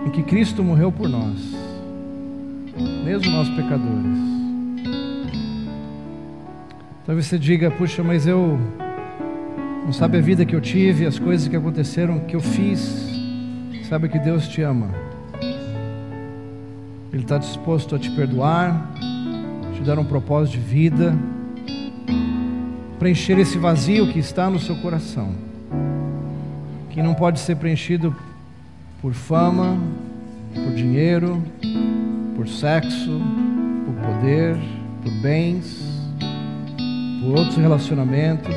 em 0.06 0.10
que 0.10 0.22
Cristo 0.22 0.64
morreu 0.64 0.90
por 0.90 1.06
nós, 1.06 1.38
mesmo 3.04 3.30
nós 3.30 3.46
pecadores. 3.50 4.18
Talvez 7.04 7.26
você 7.26 7.38
diga, 7.38 7.70
puxa, 7.70 8.02
mas 8.02 8.26
eu 8.26 8.58
não 9.84 9.92
sabe 9.92 10.16
a 10.16 10.22
vida 10.22 10.46
que 10.46 10.56
eu 10.56 10.60
tive, 10.62 11.04
as 11.04 11.18
coisas 11.18 11.46
que 11.46 11.56
aconteceram, 11.56 12.20
que 12.20 12.34
eu 12.34 12.40
fiz. 12.40 13.06
Sabe 13.86 14.08
que 14.08 14.18
Deus 14.18 14.48
te 14.48 14.62
ama. 14.62 14.88
Ele 17.12 17.22
está 17.22 17.36
disposto 17.36 17.94
a 17.94 17.98
te 17.98 18.10
perdoar, 18.12 18.90
te 19.74 19.82
dar 19.82 19.98
um 19.98 20.06
propósito 20.06 20.54
de 20.54 20.60
vida, 20.60 21.14
preencher 23.00 23.38
esse 23.38 23.56
vazio 23.56 24.12
que 24.12 24.18
está 24.18 24.50
no 24.50 24.60
seu 24.60 24.76
coração 24.76 25.32
que 26.90 27.02
não 27.02 27.14
pode 27.14 27.40
ser 27.40 27.56
preenchido 27.56 28.14
por 29.00 29.14
fama, 29.14 29.78
por 30.52 30.74
dinheiro, 30.74 31.42
por 32.36 32.46
sexo, 32.46 33.18
por 33.86 33.94
poder, 33.94 34.54
por 35.02 35.12
bens, 35.22 35.82
por 37.22 37.38
outros 37.38 37.56
relacionamentos, 37.56 38.54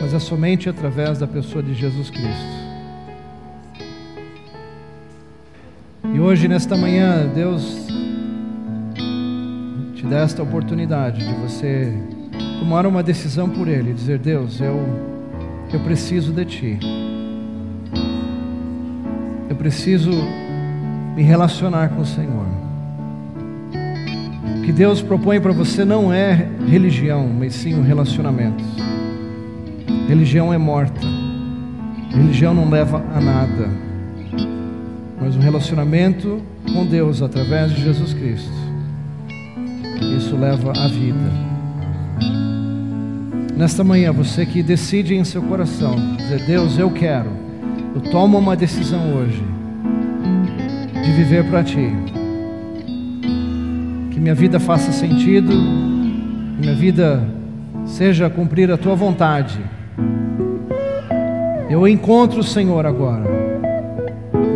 mas 0.00 0.12
é 0.12 0.18
somente 0.18 0.68
através 0.68 1.20
da 1.20 1.26
pessoa 1.28 1.62
de 1.62 1.72
Jesus 1.72 2.10
Cristo. 2.10 2.58
E 6.12 6.18
hoje, 6.18 6.48
nesta 6.48 6.76
manhã, 6.76 7.28
Deus 7.32 7.87
te 10.08 10.14
dá 10.14 10.20
esta 10.20 10.42
oportunidade 10.42 11.18
de 11.18 11.34
você 11.34 11.92
tomar 12.58 12.86
uma 12.86 13.02
decisão 13.02 13.48
por 13.48 13.68
Ele, 13.68 13.92
dizer: 13.92 14.18
Deus, 14.18 14.58
eu 14.58 14.80
eu 15.70 15.80
preciso 15.80 16.32
de 16.32 16.44
Ti. 16.46 16.78
Eu 19.50 19.56
preciso 19.56 20.10
me 21.14 21.22
relacionar 21.22 21.90
com 21.90 22.00
o 22.00 22.06
Senhor. 22.06 22.46
O 24.58 24.62
que 24.62 24.72
Deus 24.72 25.02
propõe 25.02 25.40
para 25.40 25.52
você 25.52 25.84
não 25.84 26.10
é 26.10 26.48
religião, 26.66 27.28
mas 27.28 27.54
sim 27.54 27.74
um 27.74 27.82
relacionamento. 27.82 28.64
Religião 30.08 30.52
é 30.52 30.58
morta. 30.58 31.06
Religião 32.10 32.54
não 32.54 32.70
leva 32.70 33.04
a 33.14 33.20
nada. 33.20 33.68
Mas 35.20 35.36
um 35.36 35.40
relacionamento 35.40 36.40
com 36.72 36.86
Deus 36.86 37.20
através 37.20 37.72
de 37.72 37.82
Jesus 37.82 38.14
Cristo. 38.14 38.67
Isso 40.18 40.36
leva 40.36 40.72
à 40.72 40.88
vida. 40.88 41.32
Nesta 43.56 43.84
manhã, 43.84 44.10
você 44.10 44.44
que 44.44 44.64
decide 44.64 45.14
em 45.14 45.22
seu 45.22 45.40
coração, 45.40 45.94
dizer: 46.16 46.44
Deus, 46.44 46.76
eu 46.76 46.90
quero, 46.90 47.30
eu 47.94 48.00
tomo 48.10 48.36
uma 48.36 48.56
decisão 48.56 49.14
hoje 49.14 49.44
de 51.04 51.12
viver 51.12 51.48
para 51.48 51.62
Ti. 51.62 51.92
Que 54.10 54.18
minha 54.18 54.34
vida 54.34 54.58
faça 54.58 54.90
sentido, 54.90 55.52
que 55.52 56.60
minha 56.62 56.74
vida 56.74 57.22
seja 57.86 58.28
cumprir 58.28 58.72
a 58.72 58.76
Tua 58.76 58.96
vontade. 58.96 59.60
Eu 61.70 61.86
encontro 61.86 62.40
o 62.40 62.44
Senhor 62.44 62.84
agora. 62.84 63.24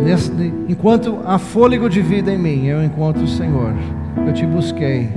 Nesse, 0.03 0.29
enquanto 0.67 1.19
há 1.25 1.37
fôlego 1.39 1.89
de 1.89 2.01
vida 2.01 2.29
em 2.29 2.37
mim, 2.37 2.65
eu 2.65 2.83
encontro 2.83 3.23
o 3.23 3.27
Senhor. 3.29 3.73
Eu 4.27 4.33
te 4.33 4.45
busquei. 4.45 5.09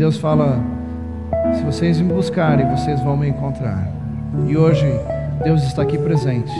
Deus 0.00 0.16
fala: 0.16 0.58
se 1.52 1.62
vocês 1.62 2.00
me 2.00 2.10
buscarem, 2.10 2.66
vocês 2.70 3.02
vão 3.02 3.18
me 3.18 3.28
encontrar. 3.28 3.86
E 4.48 4.56
hoje, 4.56 4.86
Deus 5.44 5.62
está 5.62 5.82
aqui 5.82 5.98
presente. 5.98 6.50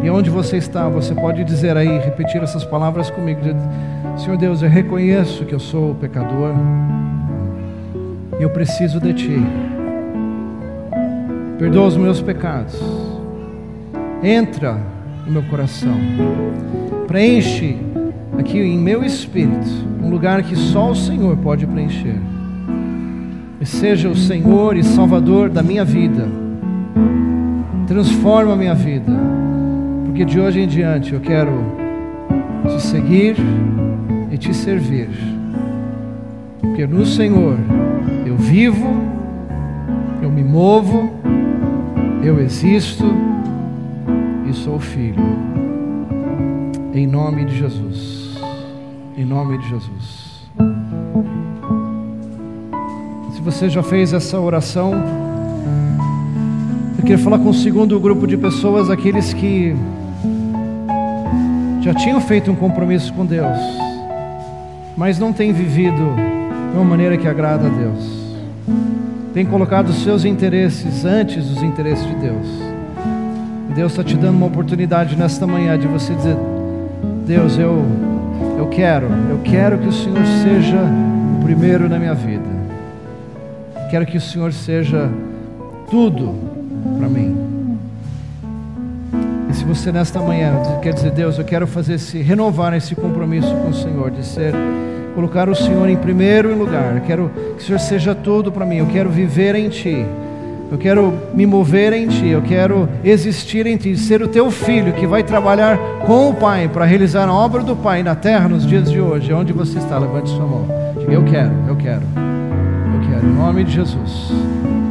E 0.00 0.08
onde 0.08 0.30
você 0.30 0.58
está, 0.58 0.88
você 0.88 1.12
pode 1.12 1.42
dizer 1.42 1.76
aí, 1.76 1.98
repetir 1.98 2.40
essas 2.40 2.64
palavras 2.64 3.10
comigo: 3.10 3.40
Senhor 4.16 4.36
Deus, 4.36 4.62
eu 4.62 4.68
reconheço 4.68 5.44
que 5.44 5.52
eu 5.52 5.58
sou 5.58 5.96
pecador. 5.96 6.54
E 8.38 8.42
eu 8.44 8.50
preciso 8.50 9.00
de 9.00 9.12
Ti. 9.14 9.42
Perdoa 11.58 11.88
os 11.88 11.96
meus 11.96 12.22
pecados. 12.22 12.80
Entra 14.22 14.78
no 15.26 15.32
meu 15.32 15.42
coração. 15.50 15.96
Preenche 17.08 17.76
aqui 18.38 18.60
em 18.60 18.78
meu 18.78 19.02
espírito 19.02 19.91
um 20.02 20.10
lugar 20.10 20.42
que 20.42 20.56
só 20.56 20.90
o 20.90 20.94
Senhor 20.94 21.36
pode 21.36 21.66
preencher. 21.66 22.18
E 23.60 23.66
seja 23.66 24.08
o 24.08 24.16
Senhor 24.16 24.76
e 24.76 24.82
Salvador 24.82 25.48
da 25.48 25.62
minha 25.62 25.84
vida. 25.84 26.26
Transforma 27.86 28.54
a 28.54 28.56
minha 28.56 28.74
vida. 28.74 29.12
Porque 30.04 30.24
de 30.24 30.40
hoje 30.40 30.60
em 30.60 30.66
diante 30.66 31.12
eu 31.12 31.20
quero 31.20 31.52
te 32.66 32.82
seguir 32.82 33.36
e 34.30 34.36
te 34.36 34.52
servir. 34.52 35.08
Porque 36.60 36.86
no 36.86 37.06
Senhor 37.06 37.56
eu 38.26 38.36
vivo, 38.36 38.88
eu 40.20 40.30
me 40.30 40.42
movo, 40.42 41.12
eu 42.22 42.40
existo 42.40 43.04
e 44.48 44.52
sou 44.52 44.78
filho. 44.78 45.22
Em 46.92 47.06
nome 47.06 47.44
de 47.44 47.58
Jesus. 47.58 48.21
Em 49.16 49.26
nome 49.26 49.58
de 49.58 49.68
Jesus. 49.68 50.48
Se 53.34 53.40
você 53.42 53.68
já 53.68 53.82
fez 53.82 54.14
essa 54.14 54.40
oração, 54.40 54.94
eu 56.96 57.02
queria 57.02 57.18
falar 57.18 57.38
com 57.38 57.50
o 57.50 57.54
segundo 57.54 58.00
grupo 58.00 58.26
de 58.26 58.38
pessoas, 58.38 58.88
aqueles 58.88 59.34
que 59.34 59.76
já 61.82 61.92
tinham 61.92 62.20
feito 62.22 62.50
um 62.50 62.54
compromisso 62.54 63.12
com 63.12 63.26
Deus, 63.26 63.58
mas 64.96 65.18
não 65.18 65.30
têm 65.30 65.52
vivido 65.52 66.16
de 66.70 66.76
uma 66.76 66.84
maneira 66.84 67.16
que 67.18 67.28
agrada 67.28 67.66
a 67.66 67.70
Deus. 67.70 68.22
Tem 69.34 69.44
colocado 69.44 69.90
os 69.90 70.02
seus 70.02 70.24
interesses 70.24 71.04
antes 71.04 71.46
dos 71.48 71.62
interesses 71.62 72.06
de 72.06 72.14
Deus. 72.14 72.46
Deus 73.74 73.92
está 73.92 74.02
te 74.02 74.16
dando 74.16 74.36
uma 74.36 74.46
oportunidade 74.46 75.16
nesta 75.16 75.46
manhã 75.46 75.78
de 75.78 75.86
você 75.86 76.14
dizer: 76.14 76.36
Deus, 77.26 77.58
eu, 77.58 77.84
eu 78.58 78.68
quero, 78.68 79.06
eu 79.30 79.40
quero 79.44 79.78
que 79.78 79.88
o 79.88 79.92
Senhor 79.92 80.24
seja 80.42 80.78
o 80.78 81.44
primeiro 81.44 81.88
na 81.88 81.98
minha 81.98 82.14
vida. 82.14 82.44
Quero 83.90 84.06
que 84.06 84.16
o 84.16 84.20
Senhor 84.20 84.52
seja 84.52 85.10
tudo 85.90 86.34
para 86.98 87.08
mim. 87.08 87.36
E 89.50 89.54
se 89.54 89.64
você 89.64 89.92
nesta 89.92 90.20
manhã 90.20 90.54
quer 90.80 90.94
dizer, 90.94 91.10
Deus, 91.10 91.38
eu 91.38 91.44
quero 91.44 91.66
fazer 91.66 91.94
esse, 91.94 92.22
renovar 92.22 92.72
esse 92.74 92.94
compromisso 92.94 93.54
com 93.56 93.68
o 93.68 93.74
Senhor, 93.74 94.10
de 94.10 94.24
ser 94.24 94.54
colocar 95.14 95.48
o 95.48 95.54
Senhor 95.54 95.88
em 95.88 95.96
primeiro 95.96 96.56
lugar. 96.56 96.96
Eu 96.96 97.02
quero 97.02 97.30
que 97.56 97.62
o 97.62 97.66
Senhor 97.66 97.78
seja 97.78 98.14
tudo 98.14 98.50
para 98.50 98.64
mim. 98.64 98.78
Eu 98.78 98.86
quero 98.86 99.10
viver 99.10 99.54
em 99.54 99.68
Ti. 99.68 100.06
Eu 100.72 100.78
quero 100.78 101.12
me 101.34 101.44
mover 101.44 101.92
em 101.92 102.08
Ti. 102.08 102.28
Eu 102.28 102.40
quero 102.40 102.88
existir 103.04 103.66
em 103.66 103.76
Ti. 103.76 103.94
Ser 103.94 104.22
o 104.22 104.28
Teu 104.28 104.50
filho 104.50 104.94
que 104.94 105.06
vai 105.06 105.22
trabalhar 105.22 105.78
com 106.06 106.30
o 106.30 106.34
Pai 106.34 106.66
para 106.66 106.86
realizar 106.86 107.28
a 107.28 107.32
obra 107.32 107.62
do 107.62 107.76
Pai 107.76 108.02
na 108.02 108.14
terra 108.14 108.48
nos 108.48 108.66
dias 108.66 108.90
de 108.90 108.98
hoje. 108.98 109.34
Onde 109.34 109.52
você 109.52 109.78
está? 109.78 109.98
Levante 109.98 110.30
sua 110.30 110.46
mão. 110.46 110.66
Eu 111.06 111.22
quero, 111.24 111.52
eu 111.68 111.76
quero. 111.76 112.02
Eu 112.16 113.10
quero. 113.10 113.26
Em 113.26 113.34
nome 113.34 113.64
de 113.64 113.72
Jesus. 113.72 114.32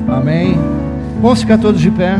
Amém. 0.07 0.55
Vamos 1.19 1.41
ficar 1.41 1.57
todos 1.57 1.81
de 1.81 1.89
pé. 1.89 2.15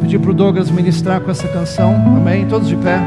Pedir 0.00 0.18
para 0.18 0.30
o 0.30 0.34
Douglas 0.34 0.70
ministrar 0.70 1.20
com 1.20 1.30
essa 1.30 1.46
canção. 1.46 1.94
Amém. 1.94 2.46
Todos 2.46 2.68
de 2.68 2.76
pé. 2.76 2.98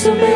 Agradeço, 0.00 0.14
meu 0.14 0.29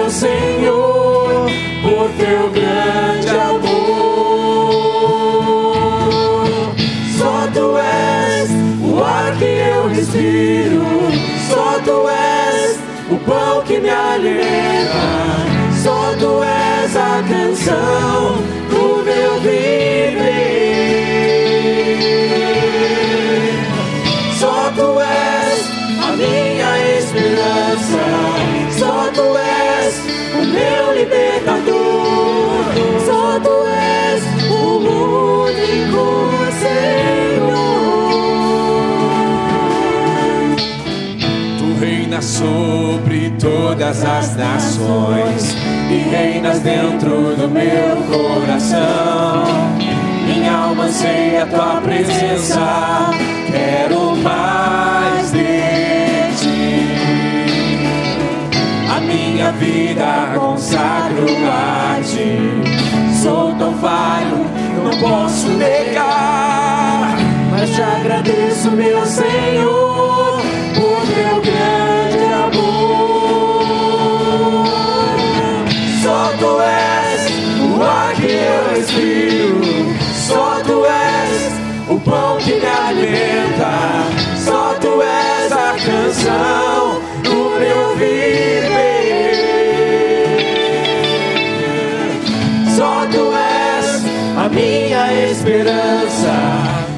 todas 43.85 44.05
as 44.05 44.37
nações 44.37 45.55
e 45.91 46.09
reinas 46.09 46.61
dentro 46.61 47.37
do 47.37 47.49
meu 47.49 47.97
coração. 48.09 49.45
Minha 50.27 50.53
alma 50.53 50.85
anseia 50.85 51.43
a 51.43 51.47
tua 51.47 51.81
presença, 51.83 53.11
quero 53.47 54.17
mais 54.17 55.33
de 55.33 55.45
ti. 56.39 56.89
A 58.91 59.01
minha 59.01 59.53
vida 59.53 60.33
consagro 60.35 61.27
a 61.47 62.01
ti. 62.03 62.39
Sou 63.23 63.55
tão 63.55 63.75
falho, 63.75 64.47
não 64.83 64.99
posso 64.99 65.49
negar, 65.49 67.17
mas 67.51 67.71
te 67.71 67.83
agradeço, 67.83 68.71
meu 68.71 69.05
Senhor, 69.05 70.14
esperança. 95.75 96.35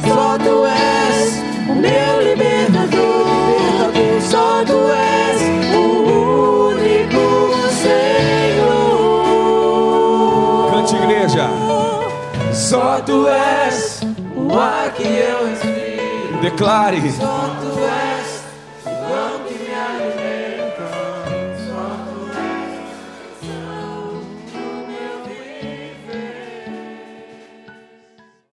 Só 0.07 0.39
tu 0.39 0.66
és 0.66 1.43
o 1.68 1.74
meu 1.74 2.20
libertador. 2.22 3.93
Só 4.20 4.64
tu 4.64 4.79
és 4.93 5.43
o 5.74 5.79
único 6.70 7.24
Senhor. 7.83 9.01
Cante, 10.70 10.97
igreja. 10.97 11.47
Só 12.53 13.01
tu 13.01 13.27
és 13.29 14.01
o 14.37 14.59
ar 14.59 14.91
que 14.93 15.05
eu 15.05 15.49
respiro. 15.49 16.41
Declare. 16.43 17.01
Só 17.12 17.27
tu 17.27 17.27
és 17.53 17.56